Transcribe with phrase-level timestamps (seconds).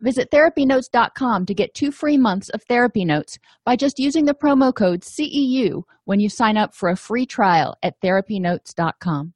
[0.00, 4.74] Visit therapynotes.com to get two free months of therapy notes by just using the promo
[4.74, 9.34] code CEU when you sign up for a free trial at therapynotes.com.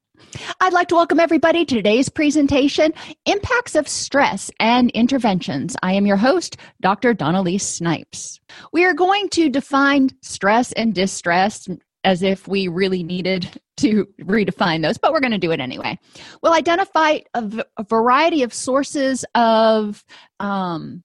[0.61, 2.93] I'd like to welcome everybody to today's presentation
[3.27, 5.77] Impacts of Stress and Interventions.
[5.83, 7.13] I am your host, Dr.
[7.13, 8.41] Dawn-Elise Snipes.
[8.73, 11.69] We are going to define stress and distress
[12.05, 15.99] as if we really needed to redefine those, but we're going to do it anyway.
[16.43, 20.05] We'll identify a, v- a variety of sources of
[20.41, 21.03] um,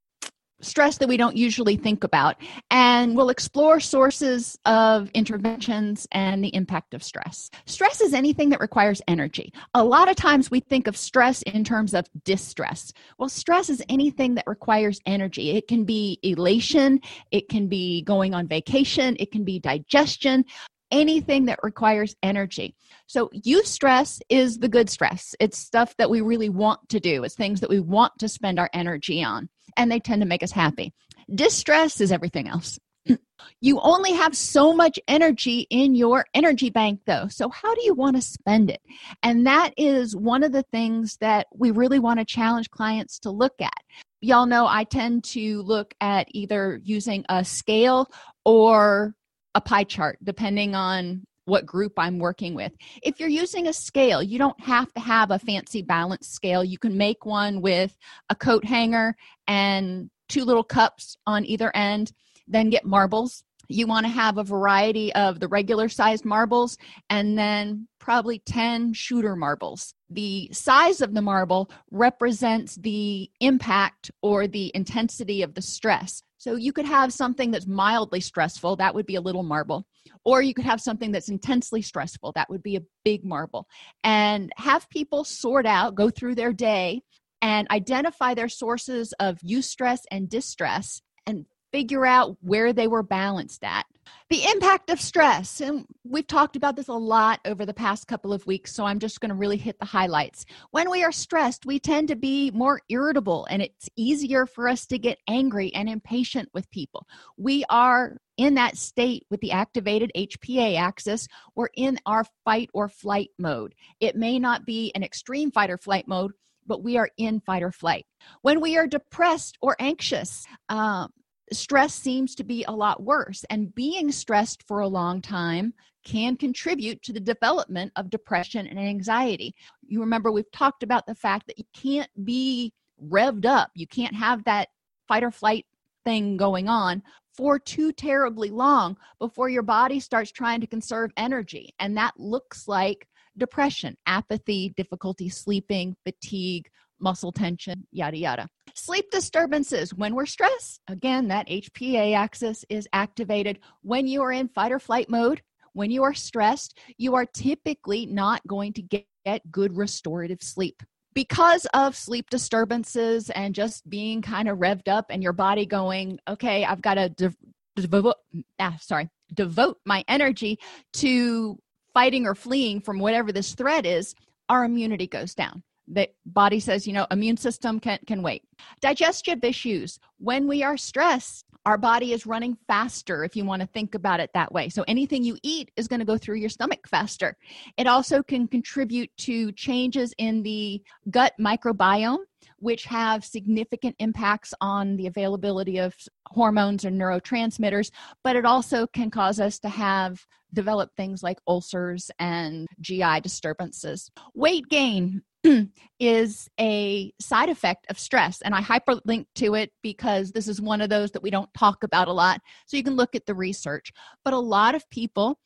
[0.62, 2.36] stress that we don't usually think about,
[2.72, 7.50] and we'll explore sources of interventions and the impact of stress.
[7.66, 9.54] Stress is anything that requires energy.
[9.74, 12.92] A lot of times we think of stress in terms of distress.
[13.20, 15.52] Well, stress is anything that requires energy.
[15.52, 17.00] It can be elation,
[17.32, 20.44] it can be going on vacation, it can be digestion
[20.92, 22.76] anything that requires energy.
[23.08, 25.36] So, eustress is the good stress.
[25.40, 28.60] It's stuff that we really want to do, it's things that we want to spend
[28.60, 30.94] our energy on, and they tend to make us happy.
[31.34, 32.80] Distress is everything else.
[33.62, 37.28] you only have so much energy in your energy bank, though.
[37.30, 38.82] So, how do you want to spend it?
[39.24, 43.32] And that is one of the things that we really want to challenge clients to
[43.32, 43.82] look at.
[44.22, 48.10] Y'all know I tend to look at either using a scale
[48.46, 49.14] or
[49.58, 52.74] a pie chart depending on what group I'm working with.
[53.02, 56.64] If you're using a scale, you don't have to have a fancy balance scale.
[56.64, 57.98] You can make one with
[58.30, 59.16] a coat hanger
[59.48, 62.12] and two little cups on either end,
[62.48, 63.44] then get marbles.
[63.70, 66.78] You want to have a variety of the regular sized marbles
[67.10, 69.94] and then probably 10 shooter marbles.
[70.10, 76.24] The size of the marble represents the impact or the intensity of the stress.
[76.38, 79.86] So you could have something that's mildly stressful, that would be a little marble.
[80.24, 83.68] Or you could have something that's intensely stressful, that would be a big marble.
[84.06, 87.02] And have people sort out, go through their day,
[87.42, 93.66] and identify their sources of eustress and distress and figure out where they were balanced
[93.66, 93.86] at.
[94.30, 98.34] The impact of stress, and we've talked about this a lot over the past couple
[98.34, 100.46] of weeks, so I'm just going to really hit the highlights.
[100.72, 104.86] When we are stressed, we tend to be more irritable, and it's easier for us
[104.88, 107.08] to get angry and impatient with people.
[107.38, 112.90] We are in that state with the activated HPA axis, we're in our fight or
[112.90, 113.76] flight mode.
[114.00, 116.34] It may not be an extreme fight or flight mode,
[116.68, 118.06] but we are in fight or flight.
[118.42, 121.12] When we are depressed or anxious, um,
[121.52, 123.46] stress seems to be a lot worse.
[123.50, 128.80] And being stressed for a long time can contribute to the development of depression and
[128.80, 129.54] anxiety.
[129.86, 134.16] You remember, we've talked about the fact that you can't be revved up, you can't
[134.16, 134.70] have that
[135.08, 135.66] fight or flight
[136.06, 137.04] thing going on
[137.36, 141.74] for too terribly long before your body starts trying to conserve energy.
[141.80, 143.08] And that looks like
[143.38, 146.68] depression, apathy, difficulty sleeping, fatigue,
[147.00, 148.48] muscle tension, yada, yada.
[148.78, 149.92] Sleep disturbances.
[149.92, 153.58] When we're stressed, again, that HPA axis is activated.
[153.82, 155.42] When you are in fight or flight mode,
[155.74, 160.84] when you are stressed, you are typically not going to get good restorative sleep.
[161.16, 166.20] Because of sleep disturbances and just being kind of revved up and your body going,
[166.28, 167.36] okay, I've got to dev-
[167.76, 168.18] devote,
[168.60, 170.60] ah, sorry, devote my energy
[170.98, 171.58] to
[171.96, 174.14] fighting or fleeing from whatever this threat is,
[174.50, 178.44] our immunity goes down the body says you know immune system can can wait.
[178.82, 180.00] Digestive issues.
[180.20, 184.22] When we are stressed our body is running faster if you want to think about
[184.22, 184.70] it that way.
[184.70, 187.36] So anything you eat is going to go through your stomach faster.
[187.78, 190.82] It also can contribute to changes in the
[191.12, 192.20] gut microbiome
[192.60, 195.94] which have significant impacts on the availability of
[196.28, 197.92] hormones and neurotransmitters
[198.24, 204.10] but it also can cause us to have develop things like ulcers and GI disturbances.
[204.34, 205.22] Weight gain
[206.00, 210.82] is a side effect of stress, and I hyperlink to it because this is one
[210.82, 212.42] of those that we don't talk about a lot.
[212.66, 213.92] So you can look at the research.
[214.24, 215.40] But a lot of people,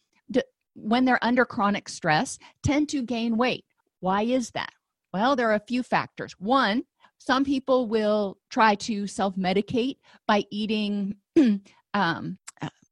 [0.75, 3.65] when they're under chronic stress, tend to gain weight.
[3.99, 4.71] Why is that?
[5.13, 6.33] Well, there are a few factors.
[6.39, 6.83] One,
[7.17, 9.97] some people will try to self medicate
[10.27, 11.15] by eating
[11.93, 12.37] um,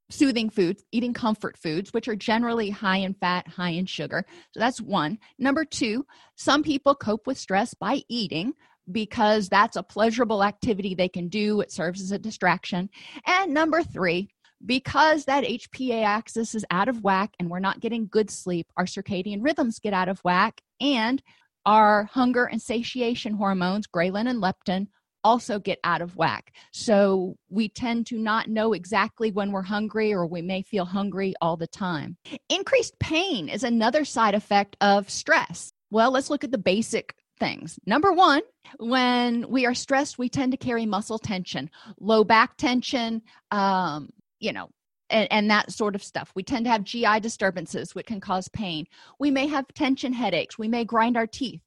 [0.09, 4.25] soothing foods, eating comfort foods, which are generally high in fat, high in sugar.
[4.51, 5.19] So that's one.
[5.37, 8.53] Number two, some people cope with stress by eating
[8.91, 12.89] because that's a pleasurable activity they can do, it serves as a distraction.
[13.25, 14.29] And number three,
[14.65, 18.85] because that HPA axis is out of whack and we're not getting good sleep, our
[18.85, 21.21] circadian rhythms get out of whack, and
[21.65, 24.87] our hunger and satiation hormones, ghrelin and leptin,
[25.23, 26.53] also get out of whack.
[26.71, 31.33] So we tend to not know exactly when we're hungry, or we may feel hungry
[31.41, 32.17] all the time.
[32.49, 35.71] Increased pain is another side effect of stress.
[35.91, 37.79] Well, let's look at the basic things.
[37.85, 38.41] Number one,
[38.77, 41.69] when we are stressed, we tend to carry muscle tension,
[41.99, 43.21] low back tension,
[43.51, 44.69] um, you know,
[45.09, 46.31] and, and, that sort of stuff.
[46.35, 48.85] We tend to have GI disturbances, which can cause pain.
[49.19, 50.59] We may have tension headaches.
[50.59, 51.61] We may grind our teeth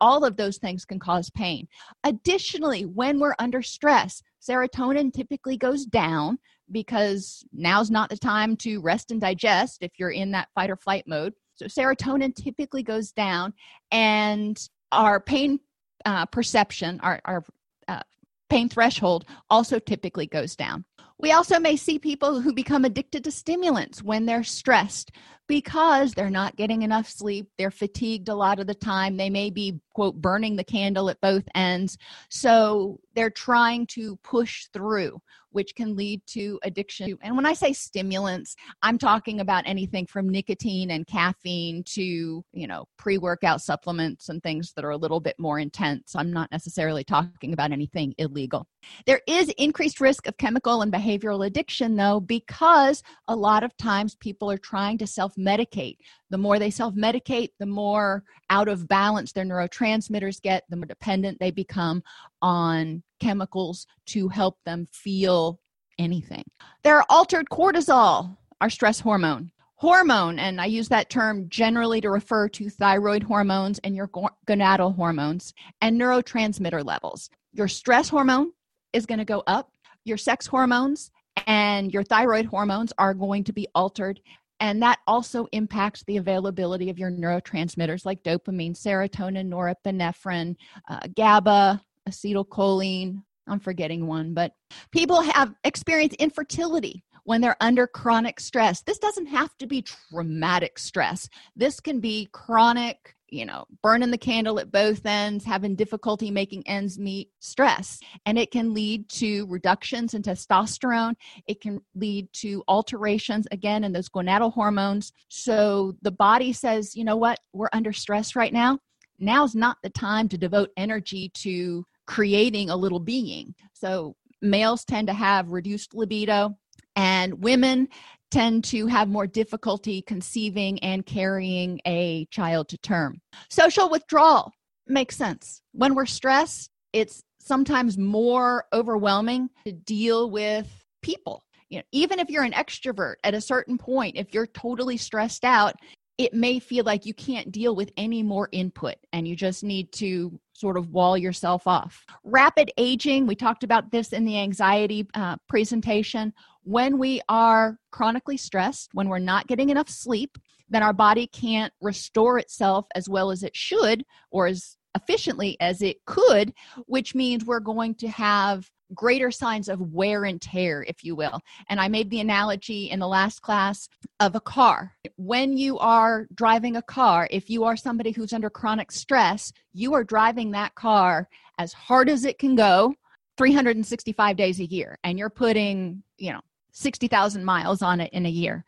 [0.00, 1.66] all of those things can cause pain.
[2.04, 6.38] Additionally, when we're under stress, serotonin typically goes down
[6.70, 10.76] because now's not the time to rest and digest if you're in that fight or
[10.76, 11.34] flight mode.
[11.54, 13.52] So, serotonin typically goes down,
[13.90, 14.58] and
[14.90, 15.60] our pain
[16.04, 17.44] uh, perception, our, our
[17.88, 18.00] uh,
[18.48, 20.84] pain threshold, also typically goes down.
[21.18, 25.12] We also may see people who become addicted to stimulants when they're stressed
[25.48, 27.48] because they're not getting enough sleep.
[27.58, 29.16] They're fatigued a lot of the time.
[29.16, 31.98] They may be, quote, burning the candle at both ends.
[32.30, 35.20] So they're trying to push through
[35.52, 37.16] which can lead to addiction.
[37.22, 42.66] And when I say stimulants, I'm talking about anything from nicotine and caffeine to, you
[42.66, 46.14] know, pre workout supplements and things that are a little bit more intense.
[46.16, 48.66] I'm not necessarily talking about anything illegal.
[49.06, 54.16] There is increased risk of chemical and behavioral addiction, though, because a lot of times
[54.16, 55.96] people are trying to self medicate.
[56.30, 60.86] The more they self medicate, the more out of balance their neurotransmitters get, the more
[60.86, 62.02] dependent they become
[62.40, 65.60] on chemicals to help them feel
[65.98, 66.44] anything.
[66.82, 69.50] There are altered cortisol, our stress hormone.
[69.76, 74.06] Hormone, and I use that term generally to refer to thyroid hormones and your
[74.46, 77.28] gonadal hormones and neurotransmitter levels.
[77.52, 78.52] Your stress hormone
[78.92, 79.72] is going to go up,
[80.04, 81.10] your sex hormones
[81.46, 84.20] and your thyroid hormones are going to be altered
[84.62, 90.54] and that also impacts the availability of your neurotransmitters like dopamine, serotonin, norepinephrine,
[90.88, 93.24] uh, GABA, acetylcholine.
[93.48, 94.52] I'm forgetting one, but
[94.92, 98.82] people have experienced infertility when they're under chronic stress.
[98.82, 101.28] This doesn't have to be traumatic stress.
[101.56, 106.62] This can be chronic, you know, burning the candle at both ends, having difficulty making
[106.68, 107.98] ends meet stress.
[108.26, 111.14] And it can lead to reductions in testosterone.
[111.46, 115.12] It can lead to alterations, again, in those gonadal hormones.
[115.28, 118.78] So the body says, you know what, we're under stress right now.
[119.18, 123.54] Now's not the time to devote energy to creating a little being.
[123.72, 126.58] So males tend to have reduced libido,
[126.96, 127.88] and women
[128.32, 133.20] tend to have more difficulty conceiving and carrying a child to term.
[133.50, 134.50] Social withdrawal
[134.88, 135.60] makes sense.
[135.72, 140.66] When we're stressed, it's sometimes more overwhelming to deal with
[141.02, 141.42] people.
[141.68, 145.44] You know, even if you're an extrovert at a certain point, if you're totally stressed
[145.44, 145.74] out,
[146.18, 149.92] it may feel like you can't deal with any more input and you just need
[149.92, 152.06] to sort of wall yourself off.
[152.22, 156.32] Rapid aging, we talked about this in the anxiety uh, presentation.
[156.62, 160.38] When we are chronically stressed, when we're not getting enough sleep,
[160.70, 165.82] then our body can't restore itself as well as it should or as efficiently as
[165.82, 166.54] it could,
[166.86, 171.40] which means we're going to have greater signs of wear and tear, if you will.
[171.68, 173.88] And I made the analogy in the last class
[174.20, 174.94] of a car.
[175.16, 179.94] When you are driving a car, if you are somebody who's under chronic stress, you
[179.94, 182.94] are driving that car as hard as it can go
[183.38, 186.40] 365 days a year, and you're putting, you know,
[186.72, 188.64] 60,000 miles on it in a year.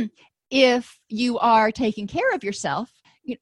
[0.50, 2.90] if you are taking care of yourself,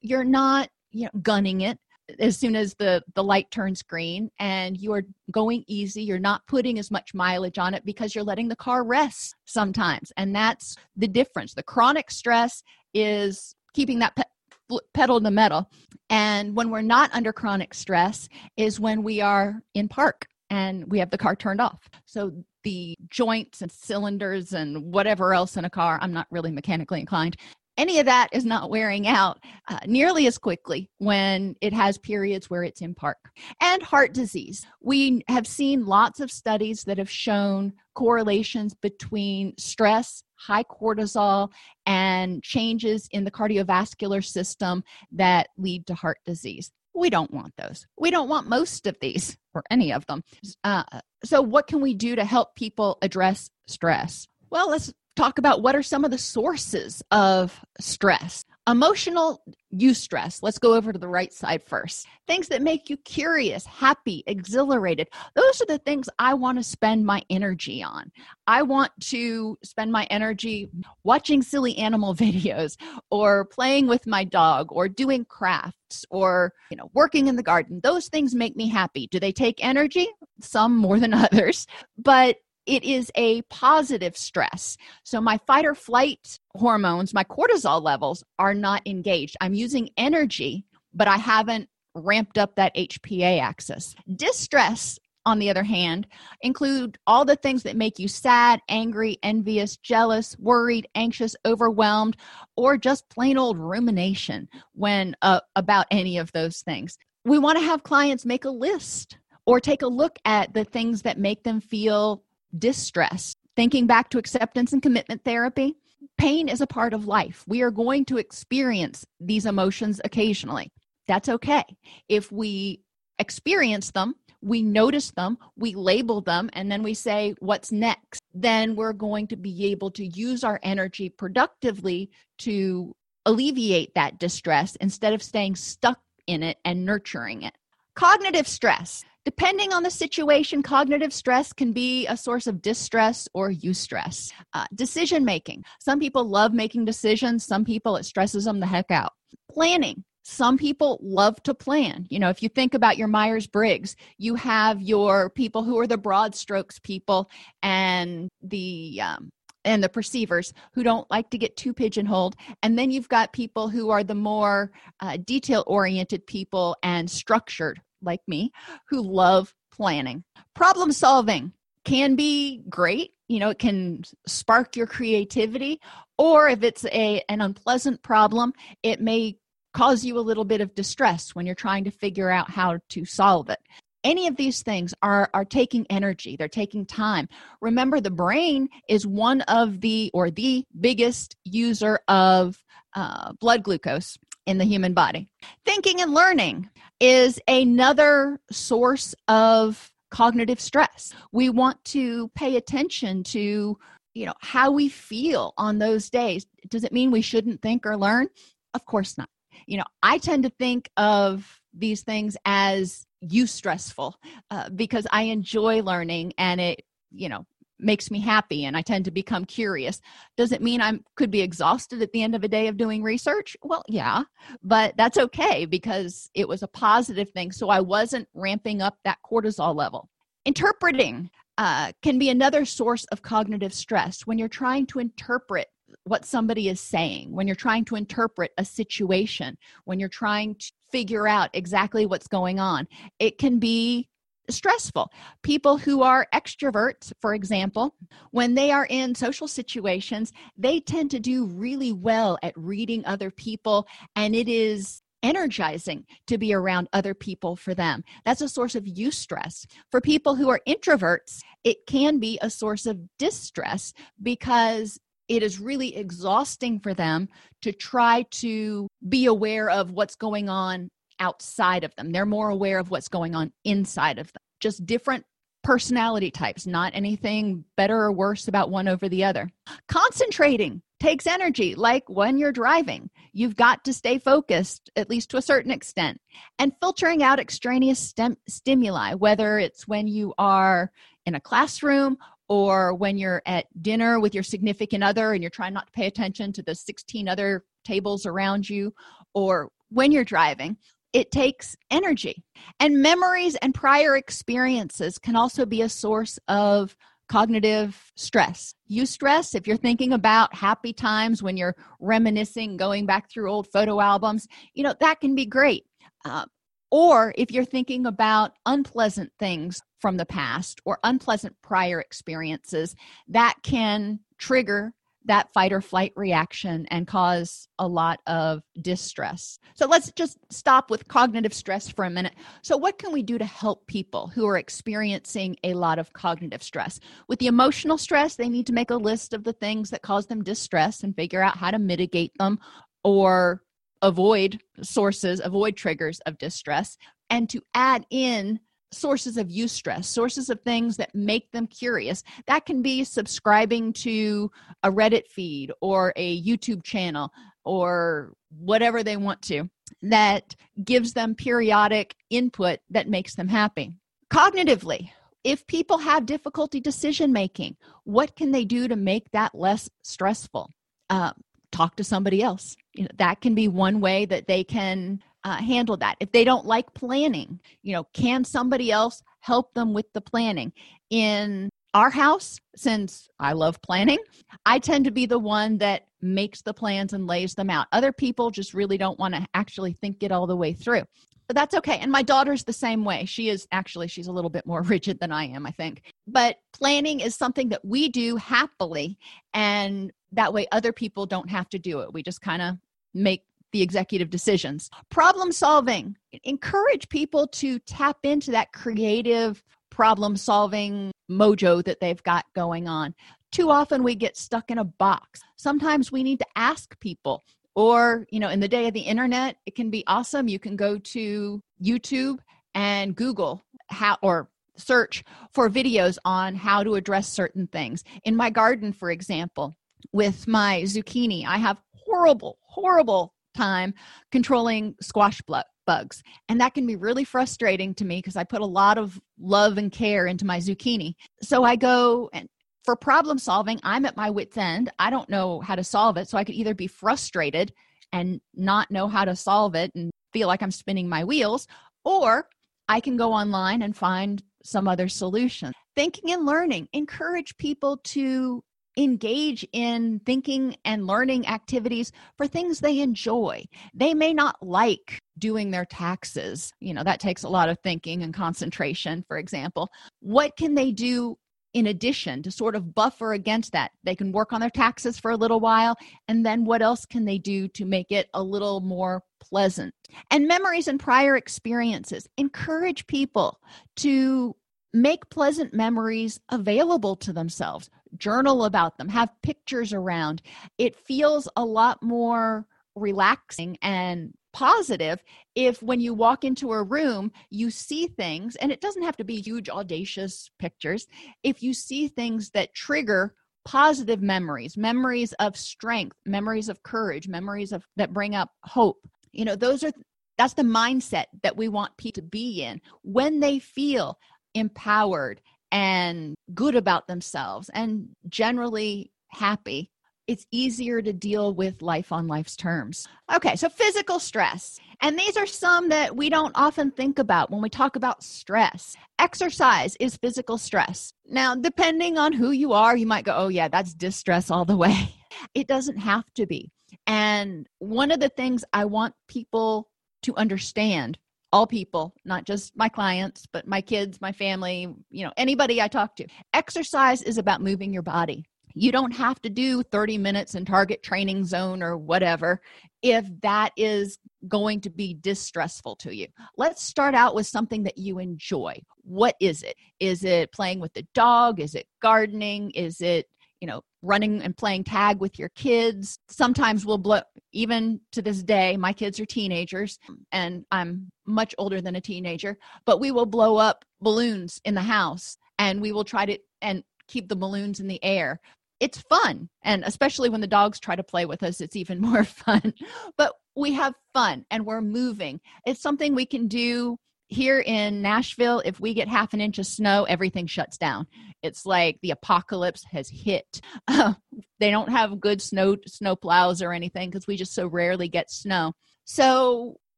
[0.00, 1.78] you're not you know gunning it
[2.18, 6.46] as soon as the the light turns green and you are going easy you're not
[6.46, 10.12] putting as much mileage on it because you're letting the car rest sometimes.
[10.16, 11.54] And that's the difference.
[11.54, 12.62] The chronic stress
[12.94, 15.70] is keeping that pe- pedal to the metal.
[16.10, 20.98] And when we're not under chronic stress is when we are in park and we
[21.00, 21.88] have the car turned off.
[22.04, 22.32] So
[22.62, 27.36] the joints and cylinders and whatever else in a car i'm not really mechanically inclined
[27.76, 32.48] any of that is not wearing out uh, nearly as quickly when it has periods
[32.48, 33.18] where it's in park.
[33.60, 34.66] And heart disease.
[34.80, 41.50] We have seen lots of studies that have shown correlations between stress, high cortisol,
[41.84, 46.70] and changes in the cardiovascular system that lead to heart disease.
[46.94, 47.86] We don't want those.
[47.98, 50.22] We don't want most of these or any of them.
[50.64, 50.84] Uh,
[51.24, 54.26] so, what can we do to help people address stress?
[54.48, 58.44] Well, let's talk about what are some of the sources of stress.
[58.68, 59.42] Emotional
[59.72, 60.40] eustress.
[60.42, 62.06] Let's go over to the right side first.
[62.26, 65.08] Things that make you curious, happy, exhilarated.
[65.34, 68.10] Those are the things I want to spend my energy on.
[68.48, 70.68] I want to spend my energy
[71.04, 72.76] watching silly animal videos
[73.10, 77.80] or playing with my dog or doing crafts or, you know, working in the garden.
[77.82, 79.06] Those things make me happy.
[79.06, 80.08] Do they take energy?
[80.40, 84.76] Some more than others, but it is a positive stress.
[85.04, 89.36] So my fight or flight hormones, my cortisol levels are not engaged.
[89.40, 93.94] I'm using energy, but I haven't ramped up that HPA axis.
[94.14, 96.06] Distress, on the other hand,
[96.40, 102.16] include all the things that make you sad, angry, envious, jealous, worried, anxious, overwhelmed,
[102.56, 106.96] or just plain old rumination when uh, about any of those things.
[107.24, 111.02] We want to have clients make a list or take a look at the things
[111.02, 112.22] that make them feel
[112.58, 113.34] distress.
[113.56, 115.76] Thinking back to acceptance and commitment therapy,
[116.18, 117.44] pain is a part of life.
[117.46, 120.70] We are going to experience these emotions occasionally.
[121.08, 121.64] That's okay.
[122.08, 122.82] If we
[123.18, 128.20] experience them, we notice them, we label them, and then we say, What's next?
[128.34, 132.94] Then we're going to be able to use our energy productively to
[133.24, 137.54] alleviate that distress instead of staying stuck in it and nurturing it.
[137.94, 139.04] Cognitive stress.
[139.26, 144.32] Depending on the situation, cognitive stress can be a source of distress or eustress.
[144.54, 145.64] Uh, decision making.
[145.80, 149.14] Some people love making decisions, some people it stresses them the heck out.
[149.50, 150.04] Planning.
[150.22, 152.06] Some people love to plan.
[152.08, 155.88] You know, if you think about your Myers Briggs, you have your people who are
[155.88, 157.28] the broad strokes people
[157.64, 159.30] and the um,
[159.64, 162.36] and the perceivers who don't like to get too pigeonholed.
[162.62, 167.80] And then you've got people who are the more uh, detail oriented people and structured
[168.02, 168.50] like me
[168.88, 170.24] who love planning.
[170.54, 171.52] Problem solving
[171.84, 173.12] can be great.
[173.28, 175.80] You know, it can spark your creativity,
[176.18, 179.38] or if it's a an unpleasant problem, it may
[179.74, 183.04] cause you a little bit of distress when you're trying to figure out how to
[183.04, 183.58] solve it
[184.06, 187.28] any of these things are are taking energy they're taking time
[187.60, 192.62] remember the brain is one of the or the biggest user of
[192.94, 195.28] uh, blood glucose in the human body.
[195.64, 201.12] Thinking and learning is another source of cognitive stress.
[201.32, 203.78] We want to pay attention to,
[204.14, 206.46] you know, how we feel on those days.
[206.68, 208.28] Does it mean we shouldn't think or learn?
[208.72, 209.28] Of course not.
[209.66, 214.14] You know, I tend to think of these things as eustressful
[214.50, 217.46] uh, because I enjoy learning and it, you know,
[217.78, 220.00] makes me happy and I tend to become curious.
[220.36, 223.02] Does it mean I could be exhausted at the end of a day of doing
[223.02, 223.56] research?
[223.62, 224.22] Well, yeah,
[224.62, 227.52] but that's okay because it was a positive thing.
[227.52, 230.08] So I wasn't ramping up that cortisol level.
[230.44, 235.68] Interpreting uh, can be another source of cognitive stress when you're trying to interpret
[236.04, 240.72] what somebody is saying, when you're trying to interpret a situation, when you're trying to
[240.90, 242.86] figure out exactly what's going on.
[243.18, 244.08] It can be
[244.50, 245.10] stressful.
[245.42, 247.94] People who are extroverts, for example,
[248.30, 253.30] when they are in social situations, they tend to do really well at reading other
[253.30, 258.04] people, and it is energizing to be around other people for them.
[258.24, 259.66] That's a source of eustress.
[259.90, 264.98] For people who are introverts, it can be a source of distress because
[265.28, 267.28] it is really exhausting for them
[267.62, 272.12] to try to be aware of what's going on outside of them.
[272.12, 274.42] They're more aware of what's going on inside of them.
[274.60, 275.24] Just different
[275.62, 279.50] personality types, not anything better or worse about one over the other.
[279.88, 283.10] Concentrating takes energy, like when you're driving.
[283.32, 286.20] You've got to stay focused, at least to a certain extent.
[286.58, 290.92] And filtering out extraneous stem- stimuli, whether it's when you are
[291.26, 292.16] in a classroom
[292.48, 296.06] or when you're at dinner with your significant other and you're trying not to pay
[296.06, 298.94] attention to the 16 other tables around you,
[299.34, 300.76] or when you're driving,
[301.16, 302.44] it takes energy.
[302.78, 306.94] And memories and prior experiences can also be a source of
[307.26, 308.74] cognitive stress.
[308.86, 313.66] You stress if you're thinking about happy times when you're reminiscing, going back through old
[313.72, 315.84] photo albums, you know, that can be great.
[316.26, 316.44] Uh,
[316.90, 322.94] or if you're thinking about unpleasant things from the past or unpleasant prior experiences,
[323.28, 324.92] that can trigger
[325.26, 329.58] that fight or flight reaction and cause a lot of distress.
[329.74, 332.34] So let's just stop with cognitive stress for a minute.
[332.62, 336.62] So, what can we do to help people who are experiencing a lot of cognitive
[336.62, 337.00] stress?
[337.28, 340.26] With the emotional stress, they need to make a list of the things that cause
[340.26, 342.58] them distress and figure out how to mitigate them
[343.04, 343.62] or
[344.02, 346.96] avoid sources, avoid triggers of distress,
[347.30, 348.60] and to add in
[348.92, 352.22] sources of eustress, sources of things that make them curious.
[352.46, 354.50] That can be subscribing to
[354.82, 357.32] a Reddit feed or a YouTube channel
[357.64, 359.68] or whatever they want to
[360.02, 363.98] that gives them periodic input that makes them happy.
[364.32, 365.10] Cognitively,
[365.44, 370.70] if people have difficulty decision making, what can they do to make that less stressful?
[371.08, 371.32] Uh,
[371.70, 372.76] talk to somebody else.
[372.94, 376.16] You know, that can be one way that they can uh, handle that.
[376.18, 380.72] If they don't like planning, you know, can somebody else help them with the planning?
[381.08, 384.18] In our house, since I love planning,
[384.66, 387.86] I tend to be the one that makes the plans and lays them out.
[387.92, 391.04] Other people just really don't want to actually think it all the way through.
[391.46, 391.98] But that's okay.
[391.98, 393.24] And my daughter's the same way.
[393.24, 396.02] She is actually, she's a little bit more rigid than I am, I think.
[396.26, 399.16] But planning is something that we do happily.
[399.54, 402.12] And that way other people don't have to do it.
[402.12, 402.78] We just kind of
[403.14, 403.44] make
[403.76, 404.88] the executive decisions.
[405.10, 406.16] Problem solving.
[406.44, 413.14] Encourage people to tap into that creative problem solving mojo that they've got going on.
[413.52, 415.42] Too often we get stuck in a box.
[415.56, 419.56] Sometimes we need to ask people or, you know, in the day of the internet,
[419.66, 420.48] it can be awesome.
[420.48, 422.38] You can go to YouTube
[422.74, 428.04] and Google how or search for videos on how to address certain things.
[428.24, 429.76] In my garden, for example,
[430.12, 433.94] with my zucchini, I have horrible, horrible time
[434.30, 435.40] controlling squash
[435.86, 436.22] bugs.
[436.48, 439.78] And that can be really frustrating to me because I put a lot of love
[439.78, 441.14] and care into my zucchini.
[441.42, 442.48] So I go and
[442.84, 444.90] for problem solving, I'm at my wits' end.
[444.98, 446.28] I don't know how to solve it.
[446.28, 447.72] So I could either be frustrated
[448.12, 451.66] and not know how to solve it and feel like I'm spinning my wheels,
[452.04, 452.48] or
[452.88, 455.72] I can go online and find some other solution.
[455.96, 458.62] Thinking and learning, encourage people to
[458.96, 463.64] engage in thinking and learning activities for things they enjoy.
[463.94, 466.72] They may not like doing their taxes.
[466.80, 469.90] You know, that takes a lot of thinking and concentration, for example.
[470.20, 471.36] What can they do
[471.74, 473.90] in addition to sort of buffer against that?
[474.02, 475.94] They can work on their taxes for a little while,
[476.26, 479.94] and then what else can they do to make it a little more pleasant?
[480.30, 483.60] And memories and prior experiences encourage people
[483.96, 484.56] to
[484.96, 487.90] make pleasant memories available to themselves.
[488.16, 489.10] Journal about them.
[489.10, 490.40] Have pictures around.
[490.78, 495.22] It feels a lot more relaxing and positive
[495.54, 499.24] if when you walk into a room you see things and it doesn't have to
[499.24, 501.06] be huge audacious pictures.
[501.42, 503.34] If you see things that trigger
[503.66, 508.96] positive memories memories of strength memories of courage memories of that bring up hope
[509.32, 509.90] you know those are
[510.38, 512.80] that's the mindset that we want people to be in.
[513.02, 514.18] When they feel
[514.56, 515.40] empowered
[515.70, 519.90] and good about themselves and generally happy
[520.26, 523.06] it's easier to deal with life on life's terms.
[523.32, 524.78] Okay, so physical stress.
[525.00, 528.96] And these are some that we don't often think about when we talk about stress.
[529.18, 531.12] Exercise is physical stress.
[531.26, 534.76] Now, depending on who you are, you might go, oh, yeah, that's distress all the
[534.76, 535.14] way.
[535.54, 536.70] It doesn't have to be.
[537.06, 539.90] And one of the things I want people
[540.22, 541.18] to understand
[541.56, 545.88] all people, not just my clients, but my kids, my family, you know, anybody I
[545.88, 546.26] talk to.
[546.52, 548.44] Exercise is about moving your body.
[548.74, 552.60] You don't have to do 30 minutes in target training zone or whatever
[553.00, 556.26] if that is going to be distressful to you.
[556.58, 558.78] Let's start out with something that you enjoy.
[559.00, 559.76] What is it?
[559.98, 561.58] Is it playing with the dog?
[561.58, 562.70] Is it gardening?
[562.72, 563.28] Is it
[563.60, 566.18] you know running and playing tag with your kids.
[566.28, 569.98] Sometimes we'll blow even to this day my kids are teenagers
[570.30, 574.82] and i'm much older than a teenager but we will blow up balloons in the
[574.82, 578.40] house and we will try to and keep the balloons in the air.
[578.78, 582.24] It's fun and especially when the dogs try to play with us it's even more
[582.24, 582.74] fun.
[583.16, 585.40] But we have fun and we're moving.
[585.66, 589.66] It's something we can do here in Nashville, if we get half an inch of
[589.66, 591.06] snow, everything shuts down.
[591.42, 593.60] It's like the apocalypse has hit.
[593.88, 594.14] Uh,
[594.58, 598.30] they don't have good snow snow plows or anything because we just so rarely get
[598.30, 598.72] snow.
[599.04, 599.76] So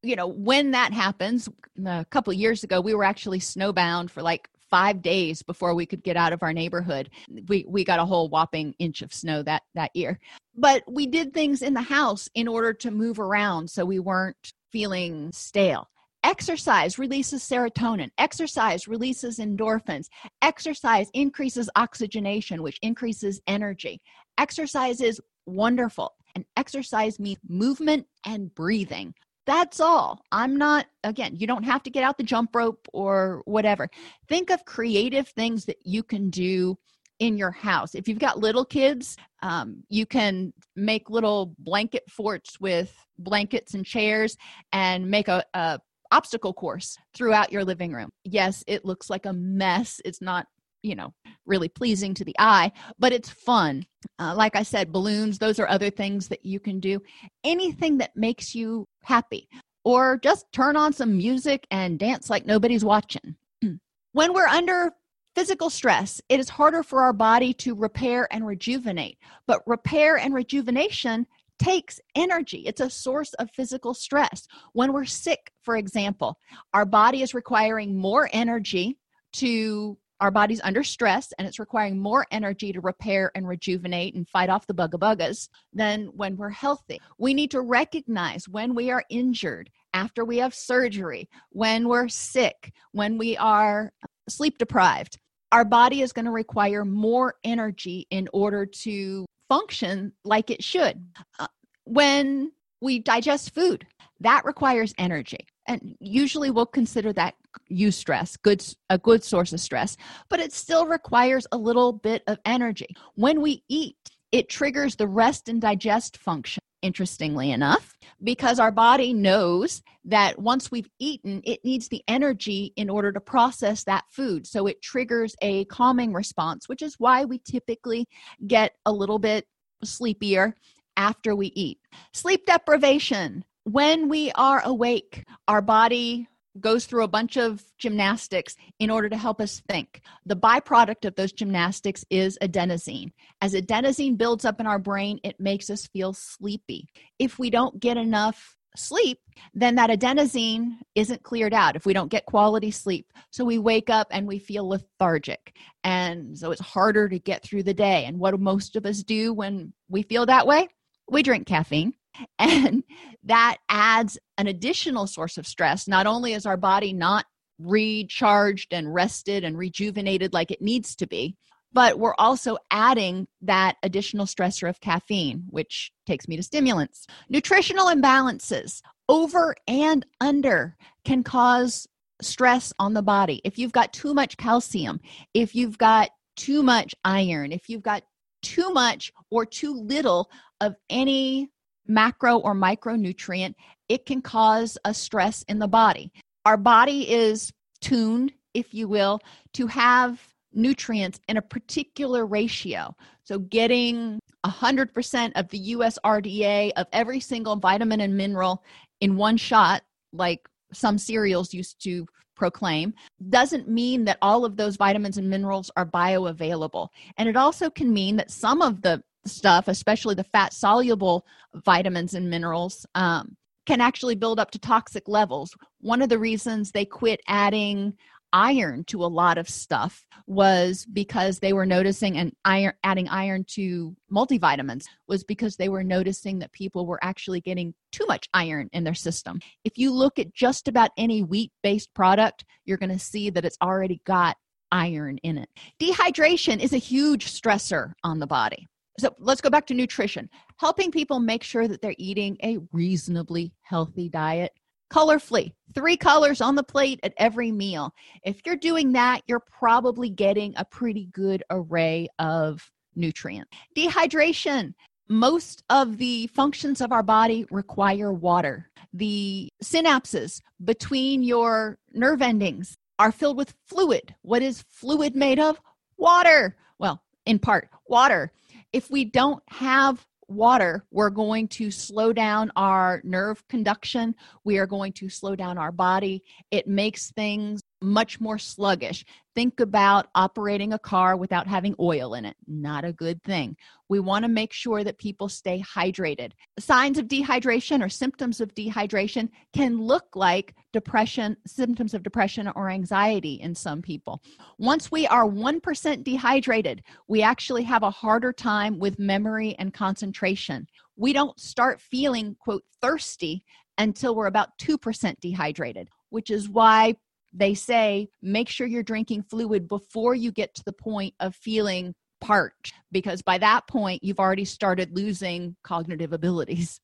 [0.01, 1.49] you know when that happens
[1.85, 6.03] a couple years ago we were actually snowbound for like five days before we could
[6.03, 7.09] get out of our neighborhood
[7.47, 10.19] we we got a whole whopping inch of snow that that year
[10.55, 14.53] but we did things in the house in order to move around so we weren't
[14.71, 15.89] feeling stale
[16.23, 20.07] exercise releases serotonin exercise releases endorphins
[20.41, 24.01] exercise increases oxygenation which increases energy
[24.37, 29.13] exercise is wonderful and exercise means movement and breathing
[29.49, 30.21] that's all.
[30.31, 33.89] I'm not, again, you don't have to get out the jump rope or whatever.
[34.27, 36.77] Think of creative things that you can do
[37.17, 37.95] in your house.
[37.95, 43.83] If you've got little kids, um, you can make little blanket forts with blankets and
[43.83, 44.37] chairs
[44.71, 45.79] and make a, a
[46.11, 48.09] obstacle course throughout your living room.
[48.23, 49.99] Yes, it looks like a mess.
[50.05, 50.47] It's not
[50.81, 51.13] you know
[51.45, 53.85] really pleasing to the eye but it's fun
[54.19, 57.01] uh, like i said balloons those are other things that you can do
[57.43, 59.47] anything that makes you happy
[59.83, 63.35] or just turn on some music and dance like nobody's watching
[64.13, 64.91] when we're under
[65.35, 69.17] physical stress it is harder for our body to repair and rejuvenate
[69.47, 71.25] but repair and rejuvenation
[71.59, 72.63] takes energy.
[72.65, 74.47] It's a source of physical stress.
[74.73, 76.37] When we're sick, for example,
[76.73, 78.97] our body is requiring more energy
[79.33, 84.27] to our body's under stress and it's requiring more energy to repair and rejuvenate and
[84.27, 86.99] fight off the bugga than when we're healthy.
[87.17, 92.73] We need to recognize when we are injured, after we have surgery, when we're sick,
[92.91, 93.93] when we are
[94.27, 95.17] sleep deprived.
[95.51, 101.03] Our body is going to require more energy in order to function like it should.
[101.39, 101.47] Uh,
[101.83, 103.85] when we digest food,
[104.21, 105.47] that requires energy.
[105.67, 107.35] And usually we'll consider that
[107.71, 109.97] eustress good a good source of stress
[110.29, 112.87] but it still requires a little bit of energy.
[113.15, 113.97] When we eat
[114.31, 120.71] it triggers the rest and digest function interestingly enough because our body knows that once
[120.71, 124.47] we've eaten it needs the energy in order to process that food.
[124.47, 128.07] So it triggers a calming response which is why we typically
[128.47, 129.45] get a little bit
[129.83, 130.55] sleepier
[130.97, 131.79] after we eat.
[132.13, 133.45] Sleep deprivation.
[133.63, 136.27] When we are awake, our body
[136.61, 140.01] goes through a bunch of gymnastics in order to help us think.
[140.25, 143.11] The byproduct of those gymnastics is adenosine.
[143.41, 146.87] As adenosine builds up in our brain, it makes us feel sleepy.
[147.17, 149.19] If we don't get enough sleep,
[149.53, 153.11] then that adenosine isn't cleared out if we don't get quality sleep.
[153.31, 155.55] So we wake up and we feel lethargic.
[155.83, 158.05] And so it's harder to get through the day.
[158.05, 160.67] And what do most of us do when we feel that way?
[161.09, 161.93] We drink caffeine
[162.39, 162.83] and
[163.23, 165.87] that adds an additional source of stress.
[165.87, 167.25] Not only is our body not
[167.59, 171.35] recharged and rested and rejuvenated like it needs to be
[171.71, 177.05] but we're also adding that additional stressor of caffeine which takes me to stimulants.
[177.29, 181.87] Nutritional imbalances over and under can cause
[182.21, 183.41] stress on the body.
[183.43, 184.99] If you've got too much calcium
[185.33, 188.03] if you've got too much iron if you've got
[188.41, 190.29] too much or too little
[190.61, 191.49] of any
[191.89, 193.55] macro or micronutrient,
[193.89, 196.13] it can cause a stress in the body.
[196.45, 199.19] Our body is tuned, if you will,
[199.53, 200.21] to have
[200.53, 202.95] nutrients in a particular ratio.
[203.23, 208.63] So, getting 100% of the USRDA of every single vitamin and mineral
[209.01, 212.93] in one shot, like some cereals used to proclaim,
[213.29, 216.87] doesn't mean that all of those vitamins and minerals are bioavailable.
[217.17, 222.13] And it also can mean that some of the stuff, especially the fat soluble vitamins
[222.13, 225.55] and minerals, um, can actually build up to toxic levels.
[225.79, 227.93] One of the reasons they quit adding
[228.33, 233.43] iron to a lot of stuff was because they were noticing and iron adding iron
[233.43, 238.69] to multivitamins was because they were noticing that people were actually getting too much iron
[238.73, 239.39] in their system.
[239.63, 243.45] If you look at just about any wheat based product, you're going to see that
[243.45, 244.37] it's already got
[244.71, 245.49] iron in it.
[245.81, 248.67] Dehydration is a huge stressor on the body
[248.99, 250.29] so let's go back to nutrition.
[250.57, 254.51] Helping people make sure that they're eating a reasonably healthy diet.
[254.91, 257.93] Colorfully three colors on the plate at every meal.
[258.23, 263.51] If you're doing that you're probably getting a pretty good array of nutrients.
[263.77, 264.73] Dehydration.
[265.07, 268.69] Most of the functions of our body require water.
[268.93, 274.13] The synapses between your nerve endings are filled with fluid.
[274.21, 275.59] What is fluid made of?
[275.97, 276.57] Water.
[276.79, 278.31] Well in part water
[278.73, 284.15] if we don't have water, we're going to slow down our nerve conduction.
[284.43, 286.23] We are going to slow down our body.
[286.51, 289.05] It makes things much more sluggish.
[289.35, 292.35] Think about operating a car without having oil in it.
[292.47, 293.55] Not a good thing.
[293.87, 296.31] We want to make sure that people stay hydrated.
[296.59, 302.69] Signs of dehydration or symptoms of dehydration can look like depression, symptoms of depression or
[302.69, 304.21] anxiety in some people.
[304.57, 310.67] Once we are 1% dehydrated, we actually have a harder time with memory and concentration.
[310.97, 313.45] We don't start feeling, quote, thirsty
[313.77, 316.95] until we're about 2% dehydrated, which is why
[317.33, 321.93] they say make sure you're drinking fluid before you get to the point of feeling
[322.21, 326.81] parched because by that point you've already started losing cognitive abilities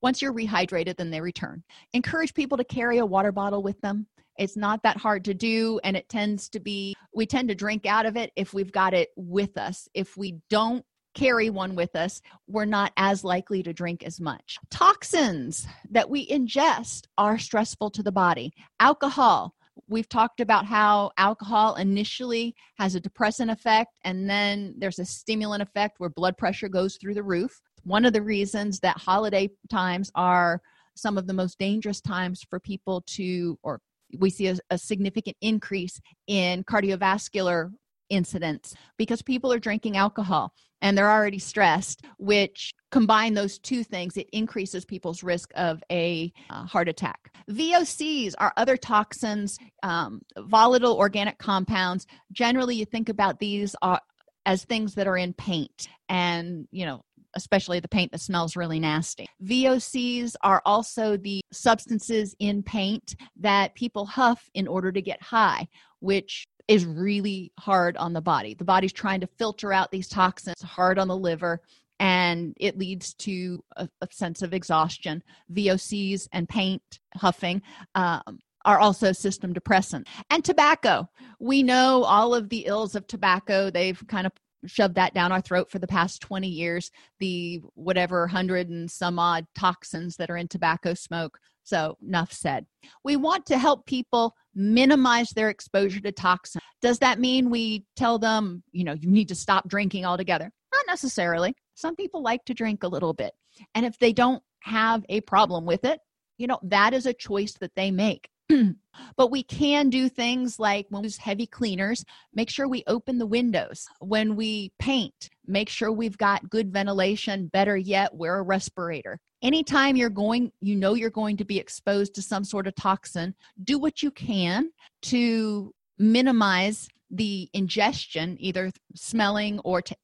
[0.00, 4.06] once you're rehydrated then they return encourage people to carry a water bottle with them
[4.38, 7.84] it's not that hard to do and it tends to be we tend to drink
[7.84, 10.84] out of it if we've got it with us if we don't
[11.16, 14.58] carry one with us, we're not as likely to drink as much.
[14.70, 18.52] Toxins that we ingest are stressful to the body.
[18.78, 19.54] Alcohol,
[19.88, 25.62] we've talked about how alcohol initially has a depressant effect and then there's a stimulant
[25.62, 27.60] effect where blood pressure goes through the roof.
[27.84, 30.60] One of the reasons that holiday times are
[30.96, 33.80] some of the most dangerous times for people to, or
[34.18, 37.70] we see a, a significant increase in cardiovascular
[38.08, 44.16] incidents because people are drinking alcohol and they're already stressed which combine those two things
[44.16, 50.96] it increases people's risk of a uh, heart attack vocs are other toxins um, volatile
[50.96, 53.98] organic compounds generally you think about these uh,
[54.46, 57.02] as things that are in paint and you know
[57.34, 59.26] especially the paint that smells really nasty.
[59.44, 65.68] VOCs are also the substances in paint that people huff in order to get high,
[66.00, 68.54] which is really hard on the body.
[68.54, 71.60] The body's trying to filter out these toxins, hard on the liver,
[72.00, 75.22] and it leads to a, a sense of exhaustion.
[75.52, 76.82] VOCs and paint
[77.14, 77.62] huffing
[77.94, 80.06] um, are also system depressant.
[80.30, 81.08] And tobacco.
[81.40, 83.70] We know all of the ills of tobacco.
[83.70, 84.32] They've kind of
[84.66, 86.90] shoved that down our throat for the past 20 years.
[87.20, 91.38] The whatever hundred and some odd toxins that are in tobacco smoke.
[91.62, 92.64] So, enough said.
[93.02, 96.62] We want to help people minimize their exposure to toxins.
[96.80, 100.50] Does that mean we tell them, you know, you need to stop drinking altogether?
[100.72, 101.54] Not necessarily.
[101.76, 103.32] Some people like to drink a little bit.
[103.74, 106.00] And if they don't have a problem with it,
[106.38, 108.28] you know, that is a choice that they make.
[109.16, 113.18] but we can do things like when we use heavy cleaners, make sure we open
[113.18, 113.86] the windows.
[114.00, 117.48] When we paint, make sure we've got good ventilation.
[117.48, 119.18] Better yet, wear a respirator.
[119.42, 123.34] Anytime you're going, you know you're going to be exposed to some sort of toxin,
[123.62, 124.70] do what you can
[125.02, 129.94] to minimize the ingestion, either smelling or t-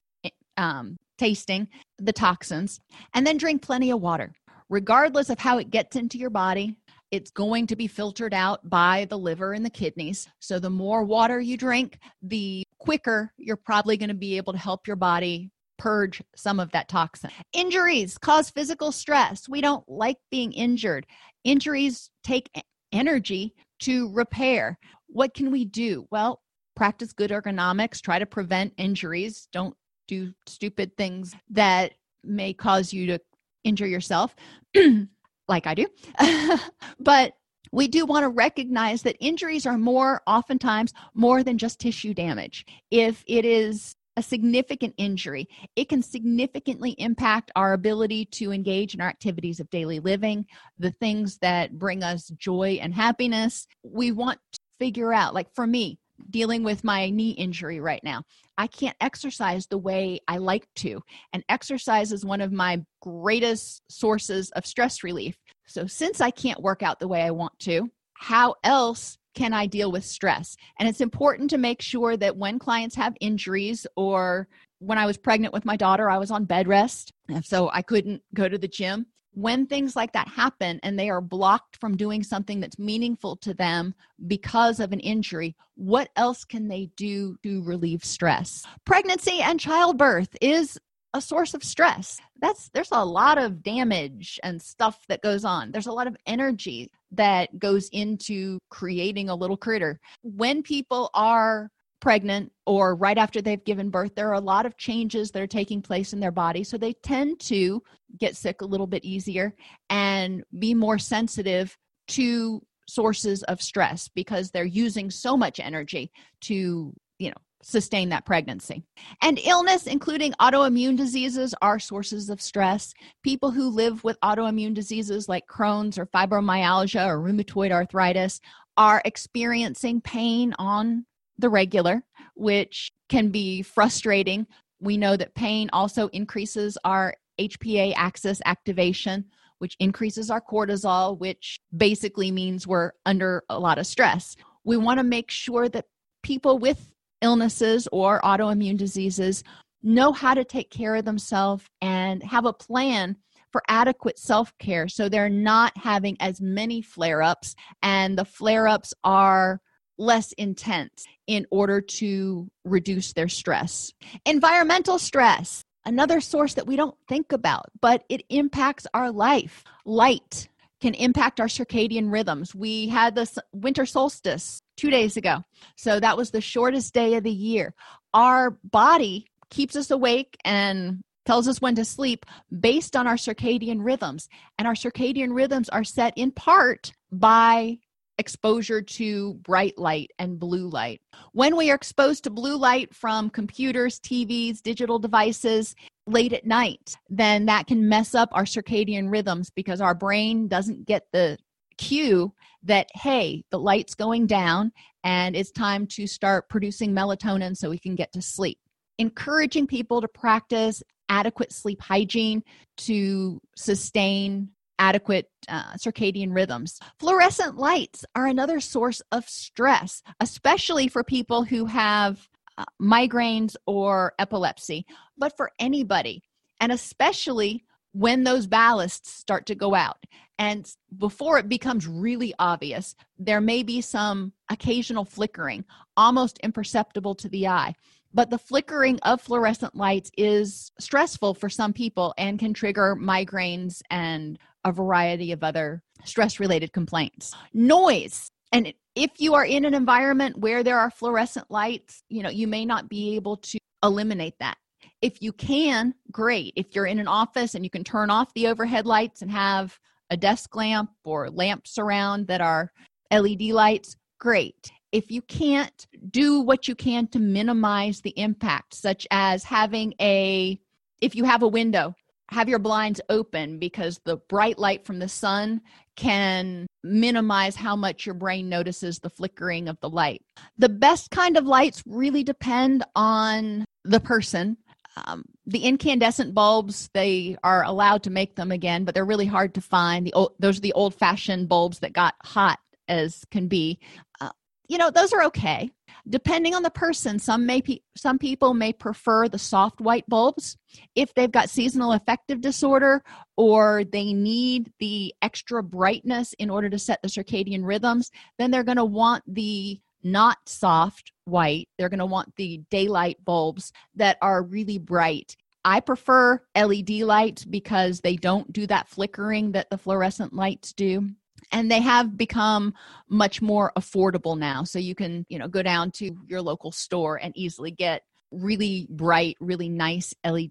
[0.56, 2.80] um, tasting the toxins,
[3.14, 4.32] and then drink plenty of water.
[4.68, 6.76] Regardless of how it gets into your body,
[7.10, 10.28] it's going to be filtered out by the liver and the kidneys.
[10.40, 14.58] So, the more water you drink, the quicker you're probably going to be able to
[14.58, 17.30] help your body purge some of that toxin.
[17.52, 19.48] Injuries cause physical stress.
[19.48, 21.06] We don't like being injured.
[21.44, 22.50] Injuries take
[22.92, 24.78] energy to repair.
[25.08, 26.06] What can we do?
[26.10, 26.40] Well,
[26.76, 29.74] practice good ergonomics, try to prevent injuries, don't
[30.08, 33.20] do stupid things that may cause you to
[33.64, 34.34] injure yourself.
[35.48, 35.86] like I do.
[37.00, 37.32] but
[37.72, 42.66] we do want to recognize that injuries are more oftentimes more than just tissue damage.
[42.90, 49.00] If it is a significant injury, it can significantly impact our ability to engage in
[49.00, 50.44] our activities of daily living,
[50.78, 53.66] the things that bring us joy and happiness.
[53.82, 55.98] We want to figure out, like for me,
[56.30, 58.22] dealing with my knee injury right now.
[58.58, 61.00] I can't exercise the way I like to.
[61.32, 65.36] And exercise is one of my greatest sources of stress relief.
[65.66, 69.66] So, since I can't work out the way I want to, how else can I
[69.66, 70.56] deal with stress?
[70.78, 75.16] And it's important to make sure that when clients have injuries or when I was
[75.16, 77.12] pregnant with my daughter, I was on bed rest.
[77.42, 81.20] So I couldn't go to the gym when things like that happen and they are
[81.20, 83.94] blocked from doing something that's meaningful to them
[84.26, 88.64] because of an injury, what else can they do to relieve stress?
[88.84, 90.78] Pregnancy and childbirth is
[91.14, 92.18] a source of stress.
[92.40, 95.70] That's there's a lot of damage and stuff that goes on.
[95.70, 100.00] There's a lot of energy that goes into creating a little critter.
[100.22, 101.70] When people are
[102.02, 105.46] pregnant or right after they've given birth, there are a lot of changes that are
[105.46, 106.64] taking place in their body.
[106.64, 107.82] So they tend to
[108.18, 109.54] get sick a little bit easier
[109.88, 116.10] and be more sensitive to sources of stress because they're using so much energy
[116.42, 118.82] to, you know, sustain that pregnancy.
[119.22, 122.92] And illness, including autoimmune diseases, are sources of stress.
[123.22, 128.40] People who live with autoimmune diseases like Crohn's or fibromyalgia or rheumatoid arthritis
[128.76, 131.06] are experiencing pain on
[131.42, 132.02] the regular,
[132.34, 134.46] which can be frustrating.
[134.80, 139.26] We know that pain also increases our HPA axis activation,
[139.58, 144.36] which increases our cortisol, which basically means we're under a lot of stress.
[144.64, 145.86] We want to make sure that
[146.22, 149.44] people with illnesses or autoimmune diseases
[149.82, 153.16] know how to take care of themselves and have a plan
[153.50, 158.66] for adequate self care so they're not having as many flare ups and the flare
[158.66, 159.60] ups are
[160.02, 163.92] less intense in order to reduce their stress.
[164.26, 169.64] Environmental stress, another source that we don't think about, but it impacts our life.
[169.84, 170.48] Light
[170.80, 172.54] can impact our circadian rhythms.
[172.54, 175.44] We had this winter solstice two days ago,
[175.76, 177.72] so that was the shortest day of the year.
[178.12, 182.26] Our body keeps us awake and tells us when to sleep
[182.58, 184.28] based on our circadian rhythms.
[184.58, 187.78] And our circadian rhythms are set in part by
[188.22, 191.00] exposure to bright light and blue light.
[191.32, 195.74] When we are exposed to blue light from computers, TVs, digital devices
[196.06, 200.86] late at night, then that can mess up our circadian rhythms because our brain doesn't
[200.86, 201.36] get the
[201.78, 202.32] cue
[202.62, 204.70] that, hey, the light's going down
[205.02, 208.58] and it's time to start producing melatonin so we can get to sleep.
[208.98, 212.40] Encouraging people to practice adequate sleep hygiene
[212.76, 216.78] to sustain adequate uh, circadian rhythms.
[216.98, 224.12] Fluorescent lights are another source of stress, especially for people who have uh, migraines or
[224.18, 226.22] epilepsy, but for anybody,
[226.60, 229.98] and especially when those ballasts start to go out.
[230.38, 235.64] And before it becomes really obvious, there may be some occasional flickering,
[235.96, 237.74] almost imperceptible to the eye.
[238.14, 243.82] But the flickering of fluorescent lights is stressful for some people and can trigger migraines
[243.90, 247.34] and a variety of other stress related complaints.
[247.52, 248.28] Noise.
[248.52, 252.46] And if you are in an environment where there are fluorescent lights, you know, you
[252.46, 254.56] may not be able to eliminate that.
[255.00, 256.52] If you can, great.
[256.56, 259.78] If you're in an office and you can turn off the overhead lights and have
[260.10, 262.70] a desk lamp or lamps around that are
[263.10, 264.70] LED lights, great.
[264.92, 270.60] If you can't, do what you can to minimize the impact, such as having a,
[271.00, 271.94] if you have a window,
[272.30, 275.60] have your blinds open because the bright light from the sun
[275.96, 280.22] can minimize how much your brain notices the flickering of the light.
[280.58, 284.56] The best kind of lights really depend on the person.
[284.96, 289.54] Um, the incandescent bulbs, they are allowed to make them again, but they're really hard
[289.54, 290.06] to find.
[290.06, 292.58] The old, those are the old fashioned bulbs that got hot
[292.88, 293.78] as can be.
[294.20, 294.30] Uh,
[294.68, 295.70] you know, those are okay
[296.08, 300.56] depending on the person some may pe- some people may prefer the soft white bulbs
[300.94, 303.02] if they've got seasonal affective disorder
[303.36, 308.64] or they need the extra brightness in order to set the circadian rhythms then they're
[308.64, 311.68] going to want the not soft white.
[311.78, 315.36] They're going to want the daylight bulbs that are really bright.
[315.64, 321.10] I prefer LED lights because they don't do that flickering that the fluorescent lights do
[321.50, 322.74] and they have become
[323.08, 324.64] much more affordable now.
[324.64, 328.86] So you can you know go down to your local store and easily get really
[328.90, 330.50] bright really nice led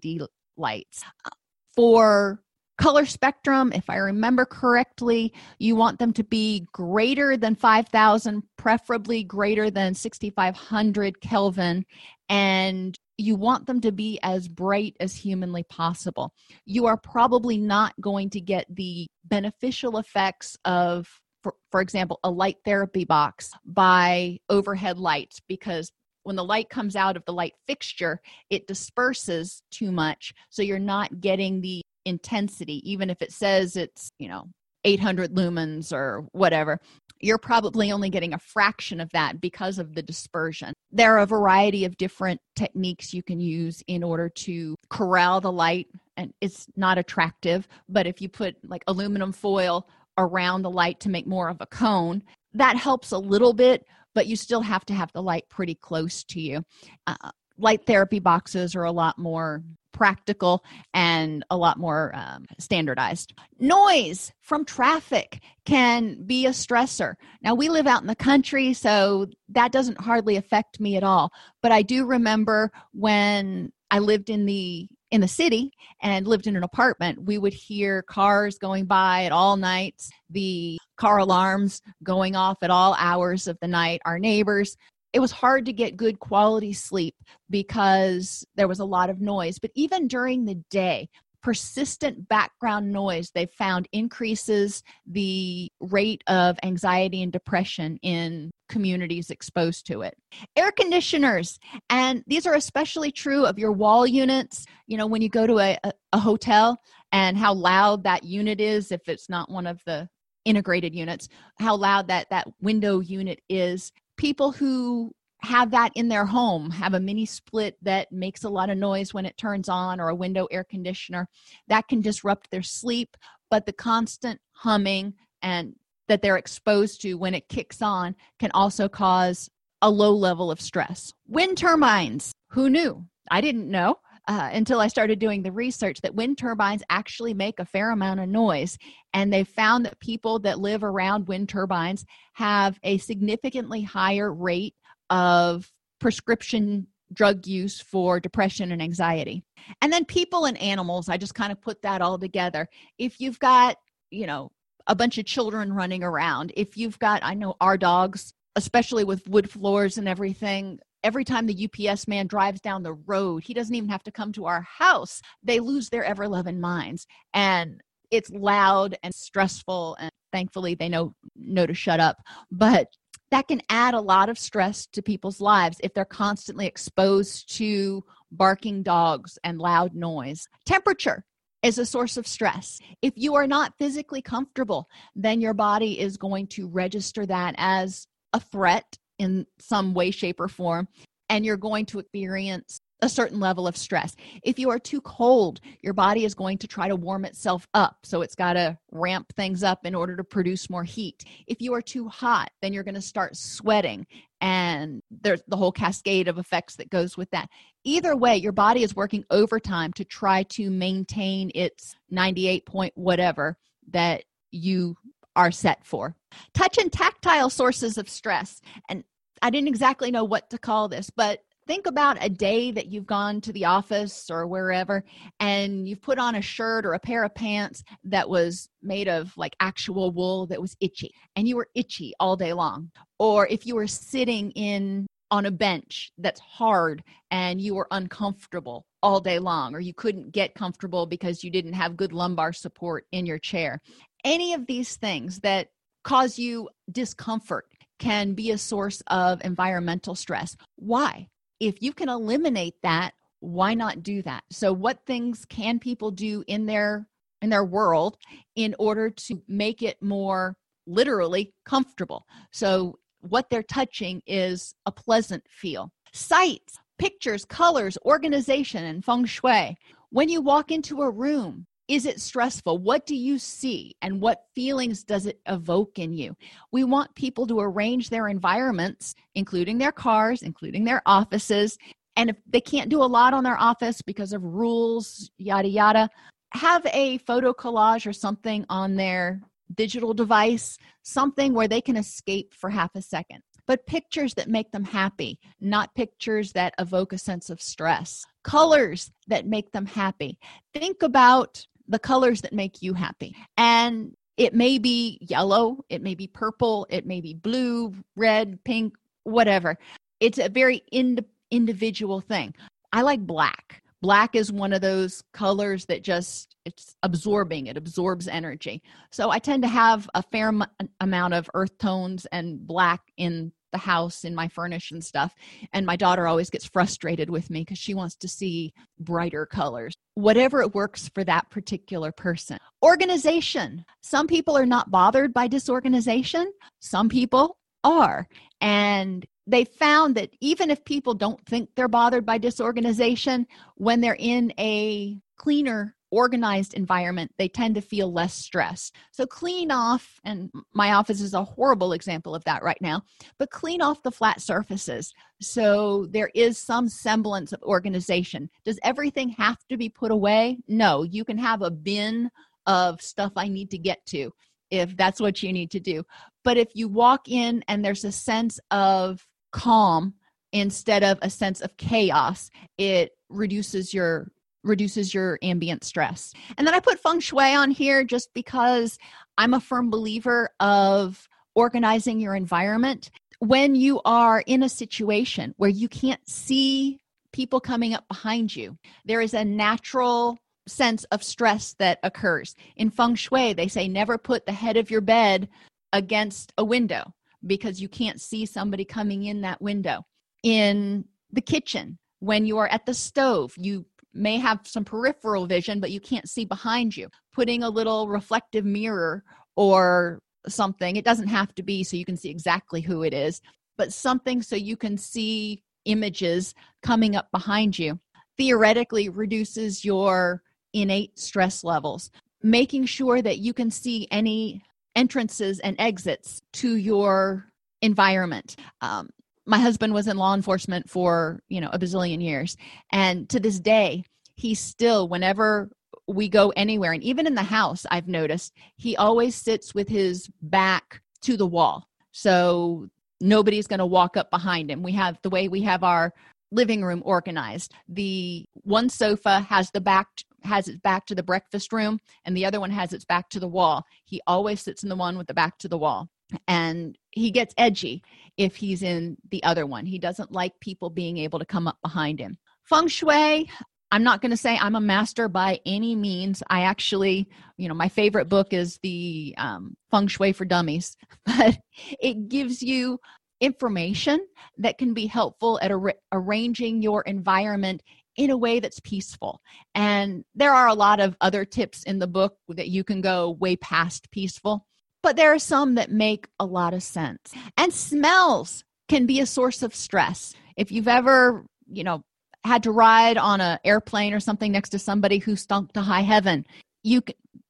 [0.56, 1.02] lights.
[1.24, 1.30] Uh,
[1.74, 2.42] for
[2.78, 9.22] color spectrum if i remember correctly you want them to be greater than 5000 preferably
[9.22, 11.84] greater than 6500 kelvin
[12.28, 16.34] and you want them to be as bright as humanly possible.
[16.64, 21.08] You are probably not going to get the beneficial effects of,
[21.42, 25.90] for, for example, a light therapy box by overhead lights because
[26.24, 30.32] when the light comes out of the light fixture, it disperses too much.
[30.50, 34.44] So you're not getting the intensity, even if it says it's, you know,
[34.84, 36.80] 800 lumens or whatever
[37.22, 40.74] you're probably only getting a fraction of that because of the dispersion.
[40.90, 45.52] There are a variety of different techniques you can use in order to corral the
[45.52, 45.86] light,
[46.16, 47.66] and it's not attractive.
[47.88, 49.88] But if you put like aluminum foil
[50.18, 52.22] around the light to make more of a cone,
[52.54, 56.24] that helps a little bit, but you still have to have the light pretty close
[56.24, 56.62] to you.
[57.06, 57.30] Uh,
[57.62, 63.34] light therapy boxes are a lot more practical and a lot more um, standardized.
[63.60, 67.14] Noise from traffic can be a stressor.
[67.42, 71.32] Now, we live out in the country, so that doesn't hardly affect me at all.
[71.62, 76.56] But I do remember when I lived in the in the city and lived in
[76.56, 82.34] an apartment, we would hear cars going by at all nights, the car alarms going
[82.34, 84.74] off at all hours of the night, our neighbors
[85.12, 87.14] it was hard to get good quality sleep
[87.50, 89.58] because there was a lot of noise.
[89.58, 91.08] But even during the day,
[91.42, 99.86] persistent background noise they found increases the rate of anxiety and depression in communities exposed
[99.86, 100.14] to it.
[100.56, 101.58] Air conditioners,
[101.90, 104.64] and these are especially true of your wall units.
[104.86, 105.78] You know, when you go to a,
[106.12, 106.78] a, hotel
[107.10, 110.08] and how loud that unit is, if it's not one of the
[110.44, 113.92] integrated units, how loud that that window unit is.
[114.22, 115.10] People who
[115.40, 119.12] have that in their home, have a mini split that makes a lot of noise
[119.12, 121.28] when it turns on, or a window air conditioner,
[121.66, 123.16] that can disrupt their sleep.
[123.50, 125.74] But the constant humming and
[126.06, 129.50] that they're exposed to when it kicks on can also cause
[129.82, 131.12] a low level of stress.
[131.26, 133.04] Wind turbines, who knew?
[133.28, 133.96] I didn't know.
[134.28, 138.20] Uh, until I started doing the research that wind turbines actually make a fair amount
[138.20, 138.78] of noise.
[139.12, 142.04] And they found that people that live around wind turbines
[142.34, 144.76] have a significantly higher rate
[145.10, 149.44] of prescription drug use for depression and anxiety.
[149.80, 152.68] And then people and animals, I just kind of put that all together.
[152.98, 153.76] If you've got,
[154.10, 154.50] you know,
[154.86, 159.28] a bunch of children running around, if you've got, I know our dogs, especially with
[159.28, 163.74] wood floors and everything, every time the UPS man drives down the road, he doesn't
[163.74, 165.20] even have to come to our house.
[165.42, 167.06] They lose their ever loving minds.
[167.34, 167.80] And
[168.10, 172.18] it's loud and stressful and thankfully they know know to shut up
[172.50, 172.88] but
[173.32, 178.04] that can add a lot of stress to people's lives if they're constantly exposed to
[178.30, 180.46] barking dogs and loud noise.
[180.66, 181.24] Temperature
[181.62, 182.78] is a source of stress.
[183.00, 184.86] If you are not physically comfortable,
[185.16, 190.40] then your body is going to register that as a threat in some way, shape,
[190.40, 190.88] or form,
[191.28, 194.14] and you're going to experience a certain level of stress.
[194.44, 197.96] If you are too cold, your body is going to try to warm itself up.
[198.04, 201.24] So it's got to ramp things up in order to produce more heat.
[201.48, 204.06] If you are too hot, then you're going to start sweating.
[204.40, 207.48] And there's the whole cascade of effects that goes with that.
[207.84, 213.56] Either way, your body is working overtime to try to maintain its 98 point whatever
[213.90, 214.94] that you
[215.34, 216.14] are set for.
[216.54, 218.60] Touch and tactile sources of stress.
[218.88, 219.02] And
[219.42, 223.06] I didn't exactly know what to call this, but think about a day that you've
[223.06, 225.04] gone to the office or wherever
[225.40, 229.36] and you've put on a shirt or a pair of pants that was made of
[229.36, 232.90] like actual wool that was itchy and you were itchy all day long.
[233.18, 238.84] Or if you were sitting in on a bench that's hard and you were uncomfortable
[239.02, 243.06] all day long or you couldn't get comfortable because you didn't have good lumbar support
[243.12, 243.80] in your chair.
[244.24, 245.68] Any of these things that
[246.04, 247.66] cause you discomfort
[248.02, 250.56] can be a source of environmental stress.
[250.76, 251.28] Why?
[251.62, 256.42] if you can eliminate that why not do that so what things can people do
[256.48, 257.06] in their
[257.40, 258.16] in their world
[258.56, 265.42] in order to make it more literally comfortable so what they're touching is a pleasant
[265.48, 269.76] feel sights pictures colors organization and feng shui
[270.10, 272.78] when you walk into a room is it stressful?
[272.78, 273.94] What do you see?
[274.00, 276.34] And what feelings does it evoke in you?
[276.72, 281.76] We want people to arrange their environments, including their cars, including their offices.
[282.16, 286.08] And if they can't do a lot on their office because of rules, yada, yada,
[286.54, 289.42] have a photo collage or something on their
[289.74, 293.42] digital device, something where they can escape for half a second.
[293.66, 298.24] But pictures that make them happy, not pictures that evoke a sense of stress.
[298.44, 300.38] Colors that make them happy.
[300.72, 303.36] Think about the colors that make you happy.
[303.56, 308.94] And it may be yellow, it may be purple, it may be blue, red, pink,
[309.24, 309.78] whatever.
[310.20, 312.54] It's a very ind- individual thing.
[312.92, 313.82] I like black.
[314.00, 318.82] Black is one of those colors that just it's absorbing, it absorbs energy.
[319.10, 320.64] So I tend to have a fair m-
[321.00, 325.34] amount of earth tones and black in the house in my furnish and stuff
[325.72, 329.94] and my daughter always gets frustrated with me because she wants to see brighter colors
[330.14, 332.58] whatever it works for that particular person.
[332.84, 333.84] Organization.
[334.02, 336.52] Some people are not bothered by disorganization.
[336.80, 338.26] Some people are.
[338.60, 343.46] And they found that even if people don't think they're bothered by disorganization
[343.76, 348.92] when they're in a cleaner organized environment, they tend to feel less stress.
[349.10, 353.02] So, clean off, and my office is a horrible example of that right now,
[353.38, 358.48] but clean off the flat surfaces so there is some semblance of organization.
[358.64, 360.58] Does everything have to be put away?
[360.68, 362.30] No, you can have a bin
[362.66, 364.30] of stuff I need to get to
[364.70, 366.04] if that's what you need to do.
[366.44, 370.14] But if you walk in and there's a sense of calm
[370.52, 374.28] instead of a sense of chaos, it reduces your
[374.64, 376.32] reduces your ambient stress.
[376.56, 378.98] And then I put feng shui on here just because
[379.38, 383.10] I'm a firm believer of organizing your environment.
[383.40, 387.00] When you are in a situation where you can't see
[387.32, 390.38] people coming up behind you, there is a natural
[390.68, 392.54] sense of stress that occurs.
[392.76, 395.48] In feng shui, they say never put the head of your bed
[395.92, 397.12] against a window
[397.44, 400.06] because you can't see somebody coming in that window.
[400.42, 403.84] In the kitchen, when you are at the stove, you
[404.14, 407.08] may have some peripheral vision, but you can't see behind you.
[407.32, 409.24] Putting a little reflective mirror
[409.56, 413.40] or something, it doesn't have to be so you can see exactly who it is,
[413.78, 417.98] but something so you can see images coming up behind you
[418.36, 420.42] theoretically reduces your
[420.72, 422.10] innate stress levels.
[422.42, 424.62] Making sure that you can see any
[424.96, 427.46] entrances and exits to your
[427.82, 428.56] environment.
[428.80, 429.10] Um,
[429.46, 432.56] my husband was in law enforcement for you know a bazillion years.
[432.90, 435.70] And to this day he still whenever
[436.08, 440.28] we go anywhere and even in the house i've noticed he always sits with his
[440.40, 441.88] back to the wall.
[442.12, 442.88] So
[443.20, 444.82] nobody's going to walk up behind him.
[444.82, 446.12] We have the way we have our
[446.50, 447.72] living room organized.
[447.88, 450.08] The one sofa has the back
[450.42, 453.38] has its back to the breakfast room and the other one has its back to
[453.38, 453.84] the wall.
[454.04, 456.08] He always sits in the one with the back to the wall
[456.48, 458.02] and he gets edgy
[458.36, 459.86] if he's in the other one.
[459.86, 462.38] He doesn't like people being able to come up behind him.
[462.64, 463.50] Feng shui
[463.90, 466.42] i'm not going to say i'm a master by any means.
[466.48, 471.58] I actually you know my favorite book is the um, feng shui for dummies but
[472.00, 472.98] it gives you
[473.42, 474.24] information
[474.56, 477.82] that can be helpful at ar- arranging your environment
[478.16, 479.40] in a way that's peaceful.
[479.74, 483.32] And there are a lot of other tips in the book that you can go
[483.40, 484.66] way past peaceful,
[485.02, 487.32] but there are some that make a lot of sense.
[487.56, 490.34] And smells can be a source of stress.
[490.56, 492.04] If you've ever, you know,
[492.44, 496.02] had to ride on an airplane or something next to somebody who stunk to high
[496.02, 496.46] heaven,
[496.82, 497.02] you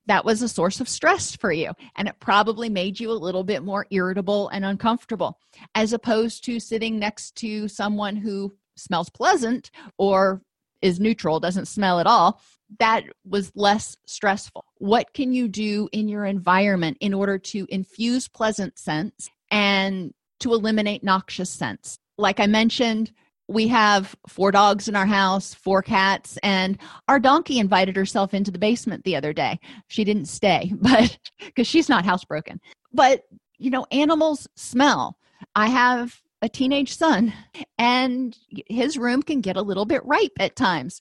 [0.07, 3.45] that was a source of stress for you and it probably made you a little
[3.45, 5.39] bit more irritable and uncomfortable
[5.77, 10.43] as opposed to sitting next to someone who smells pleasant or
[10.83, 12.41] is neutral, doesn't smell at all,
[12.79, 14.65] that was less stressful.
[14.79, 20.53] What can you do in your environment in order to infuse pleasant scents and to
[20.55, 21.99] eliminate noxious scents?
[22.19, 23.13] Like I mentioned,
[23.49, 26.79] we have four dogs in our house, four cats, and
[27.09, 29.61] our donkey invited herself into the basement the other day.
[29.89, 32.59] She didn't stay, but because she's not housebroken.
[32.93, 33.23] But,
[33.59, 35.19] you know, animals smell.
[35.55, 37.33] I have a teenage son
[37.79, 38.37] and
[38.69, 41.01] his room can get a little bit ripe at times.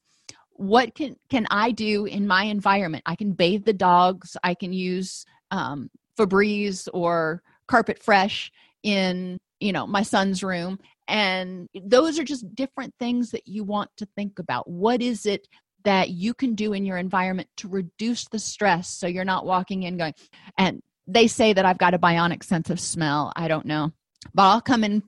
[0.51, 3.03] What can can i do in my environment?
[3.05, 8.51] I can bathe the dogs i can use um, febreze or carpet fresh
[8.83, 13.89] in you know my son's room and those are just different things that you want
[13.97, 14.69] to think about.
[14.69, 15.47] What is it
[15.83, 19.83] that you can do in your environment to reduce the stress so you're not walking
[19.83, 20.13] in going
[20.57, 23.91] and they say that i've got a bionic sense of smell i don't know
[24.33, 25.01] but i'll come in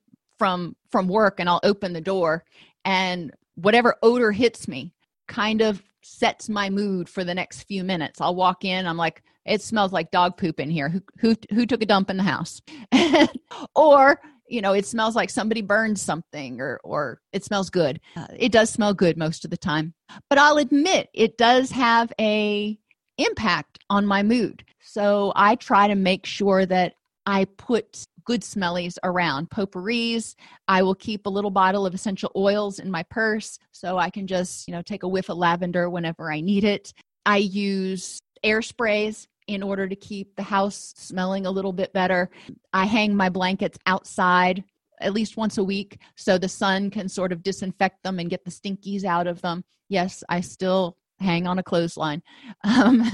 [0.43, 2.43] from from work and I'll open the door
[2.83, 4.93] and whatever odor hits me
[5.29, 8.19] kind of sets my mood for the next few minutes.
[8.19, 10.89] I'll walk in, I'm like, it smells like dog poop in here.
[10.89, 12.61] Who who who took a dump in the house?
[13.75, 14.19] or
[14.49, 18.01] you know, it smells like somebody burned something, or or it smells good.
[18.17, 19.93] Uh, it does smell good most of the time,
[20.29, 22.77] but I'll admit it does have a
[23.17, 24.65] impact on my mood.
[24.81, 29.49] So I try to make sure that I put good smellies around.
[29.49, 30.35] Potpourris
[30.67, 34.27] i will keep a little bottle of essential oils in my purse so i can
[34.27, 36.93] just you know take a whiff of lavender whenever i need it.
[37.25, 42.29] I use air sprays in order to keep the house smelling a little bit better.
[42.73, 44.63] I hang my blankets outside
[45.01, 48.45] at least once a week so the sun can sort of disinfect them and get
[48.45, 49.63] the stinkies out of them.
[49.89, 52.21] Yes i still hang on a clothesline.
[52.63, 53.09] Um,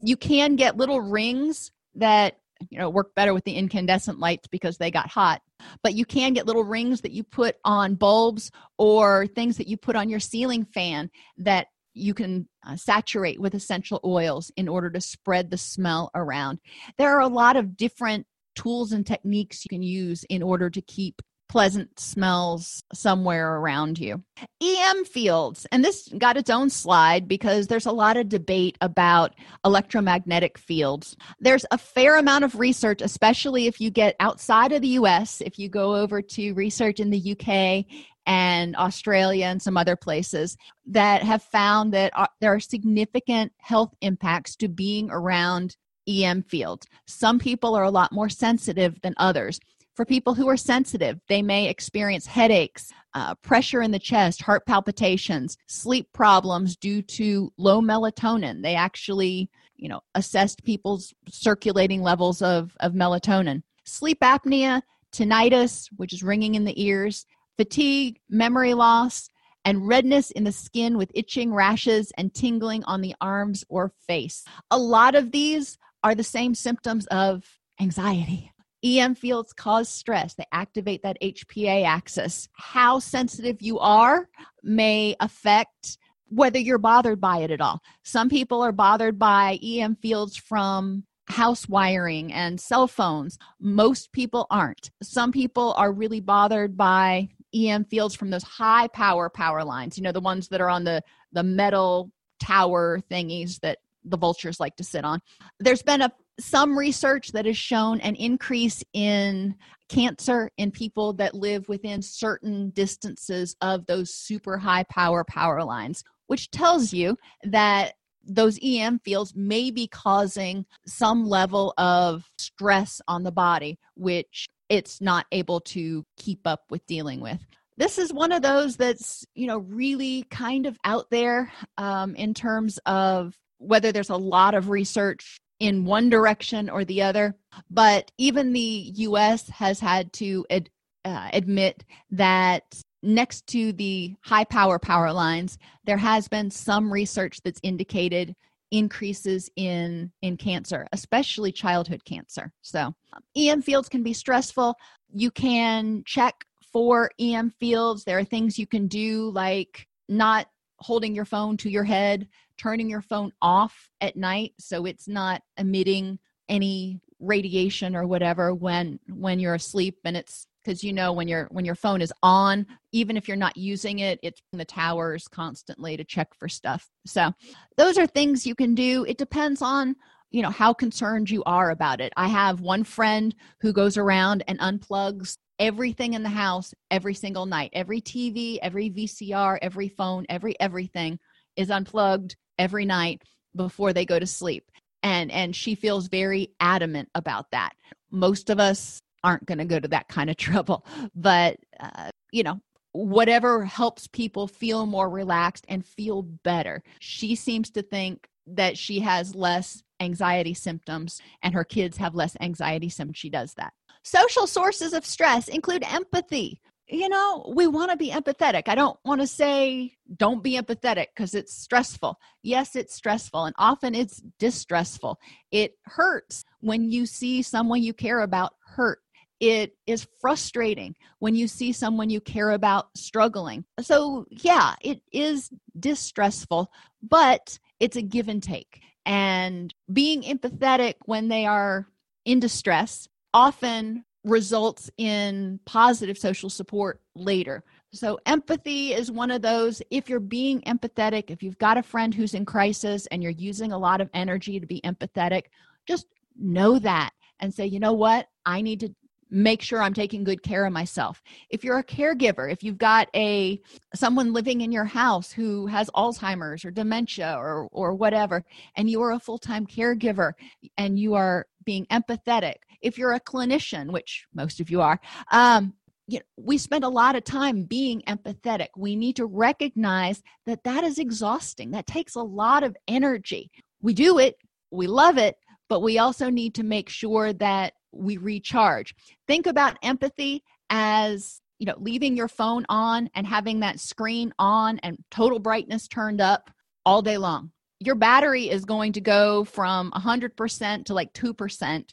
[0.00, 2.38] you can get little rings that
[2.70, 5.42] you know work better with the incandescent lights because they got hot.
[5.82, 9.76] But you can get little rings that you put on bulbs or things that you
[9.76, 14.90] put on your ceiling fan that you can uh, saturate with essential oils in order
[14.90, 16.58] to spread the smell around.
[16.98, 20.80] There are a lot of different tools and techniques you can use in order to
[20.82, 24.22] keep pleasant smells somewhere around you.
[24.62, 29.34] EM fields, and this got its own slide because there's a lot of debate about
[29.64, 31.16] electromagnetic fields.
[31.40, 35.58] There's a fair amount of research, especially if you get outside of the US, if
[35.58, 37.86] you go over to research in the UK
[38.26, 44.56] and Australia and some other places that have found that there are significant health impacts
[44.56, 45.76] to being around
[46.08, 46.86] EM fields.
[47.06, 49.60] Some people are a lot more sensitive than others.
[49.96, 54.66] For people who are sensitive, they may experience headaches, uh, pressure in the chest, heart
[54.66, 58.62] palpitations, sleep problems due to low melatonin.
[58.62, 63.62] They actually, you know, assessed people's circulating levels of, of melatonin.
[63.84, 64.82] Sleep apnea,
[65.12, 67.24] tinnitus, which is ringing in the ears,
[67.56, 69.30] fatigue, memory loss,
[69.64, 74.44] and redness in the skin with itching, rashes, and tingling on the arms or face.
[74.70, 77.44] A lot of these are the same symptoms of
[77.80, 78.52] anxiety.
[78.84, 80.34] EM fields cause stress.
[80.34, 82.48] They activate that HPA axis.
[82.52, 84.28] How sensitive you are
[84.62, 85.98] may affect
[86.28, 87.80] whether you're bothered by it at all.
[88.02, 93.38] Some people are bothered by EM fields from house wiring and cell phones.
[93.60, 94.90] Most people aren't.
[95.02, 100.04] Some people are really bothered by EM fields from those high power power lines, you
[100.04, 101.02] know, the ones that are on the
[101.32, 105.20] the metal tower thingies that the vultures like to sit on.
[105.58, 109.54] There's been a some research that has shown an increase in
[109.88, 116.02] cancer in people that live within certain distances of those super high power power lines,
[116.26, 117.94] which tells you that
[118.28, 125.00] those EM fields may be causing some level of stress on the body, which it's
[125.00, 127.40] not able to keep up with dealing with.
[127.76, 132.34] This is one of those that's, you know, really kind of out there um, in
[132.34, 137.34] terms of whether there's a lot of research in one direction or the other.
[137.70, 140.70] But even the US has had to ad,
[141.04, 147.40] uh, admit that next to the high power power lines, there has been some research
[147.42, 148.34] that's indicated
[148.72, 152.92] increases in in cancer especially childhood cancer so
[153.36, 154.74] em fields can be stressful
[155.14, 160.48] you can check for em fields there are things you can do like not
[160.80, 162.26] holding your phone to your head
[162.58, 168.98] turning your phone off at night so it's not emitting any radiation or whatever when
[169.08, 169.98] when you're asleep.
[170.04, 173.36] And it's because you know when your when your phone is on even if you're
[173.36, 176.88] not using it it's in the towers constantly to check for stuff.
[177.06, 177.32] So
[177.76, 179.04] those are things you can do.
[179.04, 179.96] It depends on
[180.30, 182.12] you know how concerned you are about it.
[182.16, 187.46] I have one friend who goes around and unplugs everything in the house every single
[187.46, 187.70] night.
[187.72, 191.18] Every tv every vcr every phone every everything
[191.56, 193.22] is unplugged every night
[193.54, 194.70] before they go to sleep.
[195.02, 197.72] And and she feels very adamant about that.
[198.10, 202.44] Most of us aren't going to go to that kind of trouble but uh, you
[202.44, 202.60] know
[202.96, 206.82] whatever helps people feel more relaxed and feel better.
[206.98, 212.36] She seems to think that she has less anxiety symptoms and her kids have less
[212.40, 213.18] anxiety symptoms.
[213.18, 213.72] She does that.
[214.02, 218.64] Social sources of stress include empathy you know, we want to be empathetic.
[218.66, 222.18] I don't want to say don't be empathetic because it's stressful.
[222.42, 225.18] Yes, it's stressful, and often it's distressful.
[225.50, 229.00] It hurts when you see someone you care about hurt
[229.40, 233.64] it is frustrating when you see someone you care about struggling.
[233.80, 236.70] So, yeah, it is distressful,
[237.02, 238.80] but it's a give and take.
[239.04, 241.86] And being empathetic when they are
[242.24, 247.62] in distress often results in positive social support later.
[247.92, 249.80] So, empathy is one of those.
[249.90, 253.72] If you're being empathetic, if you've got a friend who's in crisis and you're using
[253.72, 255.44] a lot of energy to be empathetic,
[255.86, 256.06] just
[256.38, 257.10] know that
[257.40, 258.26] and say, you know what?
[258.44, 258.94] I need to
[259.28, 261.20] make sure i'm taking good care of myself
[261.50, 263.60] if you're a caregiver if you've got a
[263.94, 268.44] someone living in your house who has alzheimer's or dementia or or whatever
[268.76, 270.32] and you are a full-time caregiver
[270.78, 275.00] and you are being empathetic if you're a clinician which most of you are
[275.32, 275.72] um
[276.08, 278.68] you know, we spend a lot of time being empathetic.
[278.76, 281.72] We need to recognize that that is exhausting.
[281.72, 283.50] That takes a lot of energy.
[283.82, 284.36] We do it
[284.70, 285.36] we love it
[285.68, 288.94] but we also need to make sure that we recharge.
[289.26, 294.78] Think about empathy as you know leaving your phone on and having that screen on
[294.80, 296.50] and total brightness turned up
[296.84, 297.50] all day long.
[297.80, 301.84] Your battery is going to go from 100% to like 2%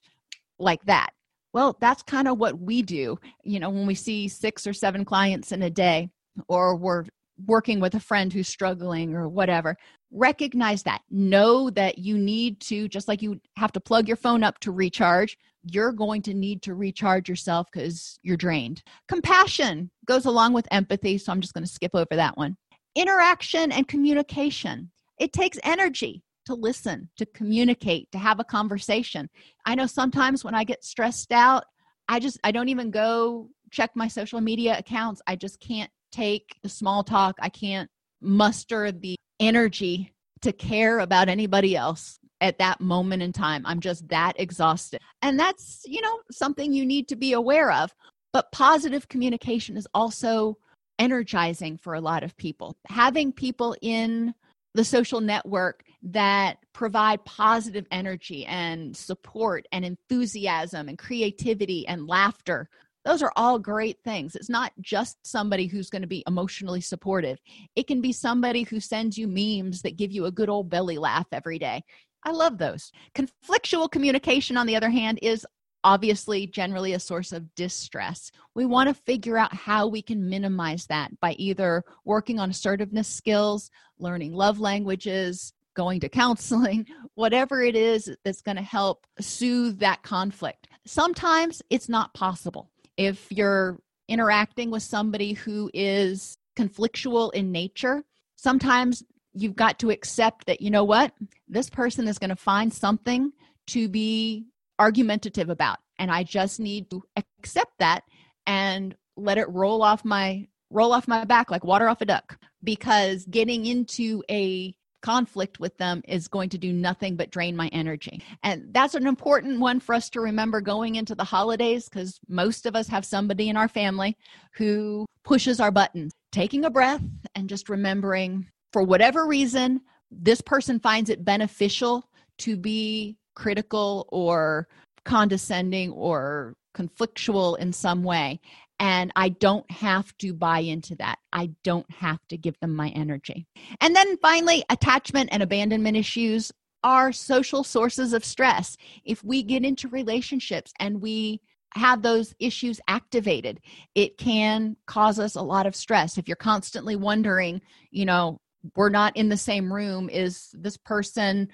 [0.64, 1.12] like that.
[1.54, 5.06] Well that's kind of what we do you know when we see six or seven
[5.06, 6.10] clients in a day
[6.48, 7.06] or we're
[7.46, 9.76] working with a friend who's struggling or whatever
[10.12, 11.02] recognize that.
[11.10, 14.72] Know that you need to just like you have to plug your phone up to
[14.72, 15.38] recharge
[15.72, 18.84] you're going to need to recharge yourself because you're drained.
[19.08, 22.58] Compassion goes along with empathy so i'm just going to skip over that one.
[22.96, 24.92] Interaction and communication.
[25.20, 29.30] It takes energy to listen to communicate to have a conversation
[29.66, 31.66] i know sometimes when i get stressed out
[32.10, 36.56] i just i don't even go check my social media accounts i just can't take
[36.64, 37.90] the small talk i can't
[38.22, 43.64] muster the energy to care about anybody else at that moment in time.
[43.66, 45.00] I'm just that exhausted.
[45.22, 47.94] And that's, you know, something you need to be aware of.
[48.34, 50.58] But positive communication is also
[51.00, 52.76] energizing for a lot of people.
[52.88, 54.34] Having people in
[54.74, 62.70] the social network that provide positive energy and support and enthusiasm and creativity and laughter.
[63.06, 64.36] Those are all great things.
[64.36, 67.40] It's not just somebody who's going to be emotionally supportive.
[67.76, 70.98] It can be somebody who sends you memes that give you a good old belly
[70.98, 71.84] laugh every day.
[72.24, 72.92] I love those.
[73.14, 75.46] Conflictual communication on the other hand is
[75.84, 78.32] obviously generally a source of distress.
[78.56, 83.08] We want to figure out how we can minimize that by either working on assertiveness
[83.08, 83.70] skills,
[84.00, 90.04] learning love languages, going to counseling, whatever it is that's going to help soothe that
[90.04, 90.68] conflict.
[90.86, 92.70] Sometimes it's not possible.
[92.98, 98.04] If you're interacting with somebody who is conflictual in nature,
[98.36, 99.04] sometimes
[99.34, 101.14] you've got to accept that, you know what,
[101.48, 103.32] this person is going to find something
[103.68, 104.46] to be
[104.84, 108.04] argumentative about and i just need to accept that
[108.46, 112.38] and let it roll off my roll off my back like water off a duck
[112.64, 117.68] because getting into a conflict with them is going to do nothing but drain my
[117.68, 118.24] energy.
[118.42, 122.66] And that's an important one for us to remember going into the holidays because most
[122.66, 124.18] of us have somebody in our family
[124.56, 126.14] who pushes our buttons.
[126.32, 127.04] Taking a breath
[127.36, 132.10] and just remembering for whatever reason this person finds it beneficial
[132.40, 134.68] to be critical or
[135.06, 138.40] condescending or conflictual in some way.
[138.80, 141.20] And I don't have to buy into that.
[141.32, 143.46] I don't have to give them my energy.
[143.80, 146.52] And then finally, attachment and abandonment issues
[146.84, 148.76] are social sources of stress.
[149.06, 151.40] If we get into relationships and we
[151.76, 153.60] have those issues activated,
[153.96, 156.18] it can cause us a lot of stress.
[156.18, 158.40] If you're constantly wondering, you know,
[158.76, 161.50] we're not in the same room, is this person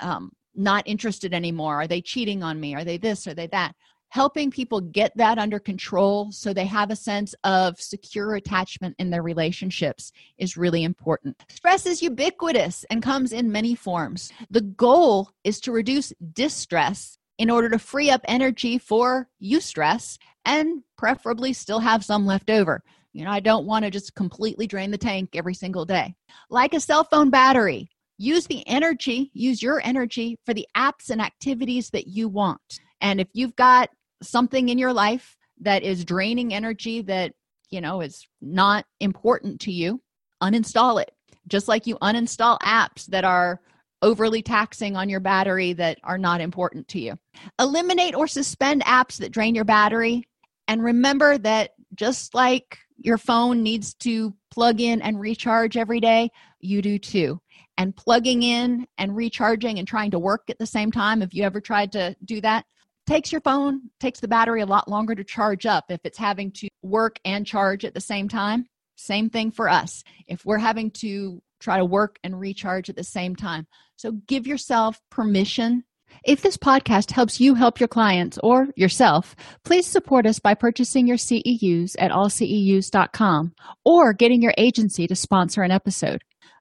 [0.00, 1.80] um, not interested anymore?
[1.80, 2.74] Are they cheating on me?
[2.74, 3.26] Are they this?
[3.26, 3.74] Are they that?
[4.08, 9.08] Helping people get that under control so they have a sense of secure attachment in
[9.08, 11.42] their relationships is really important.
[11.48, 14.30] Stress is ubiquitous and comes in many forms.
[14.50, 20.82] The goal is to reduce distress in order to free up energy for eustress and
[20.98, 22.82] preferably still have some left over.
[23.14, 26.14] You know, I don't want to just completely drain the tank every single day.
[26.50, 27.88] Like a cell phone battery,
[28.22, 32.60] use the energy, use your energy for the apps and activities that you want.
[33.00, 33.90] And if you've got
[34.22, 37.32] something in your life that is draining energy that,
[37.70, 40.00] you know, is not important to you,
[40.40, 41.10] uninstall it.
[41.48, 43.60] Just like you uninstall apps that are
[44.02, 47.18] overly taxing on your battery that are not important to you.
[47.58, 50.28] Eliminate or suspend apps that drain your battery.
[50.68, 56.30] And remember that just like your phone needs to plug in and recharge every day,
[56.60, 57.41] you do too
[57.76, 61.20] and plugging in and recharging and trying to work at the same time.
[61.20, 62.64] Have you ever tried to do that?
[63.06, 66.52] Takes your phone takes the battery a lot longer to charge up if it's having
[66.52, 68.66] to work and charge at the same time.
[68.96, 70.04] Same thing for us.
[70.28, 73.66] If we're having to try to work and recharge at the same time.
[73.96, 75.84] So give yourself permission.
[76.24, 81.06] If this podcast helps you help your clients or yourself, please support us by purchasing
[81.06, 83.54] your CEUs at allceus.com
[83.84, 86.22] or getting your agency to sponsor an episode.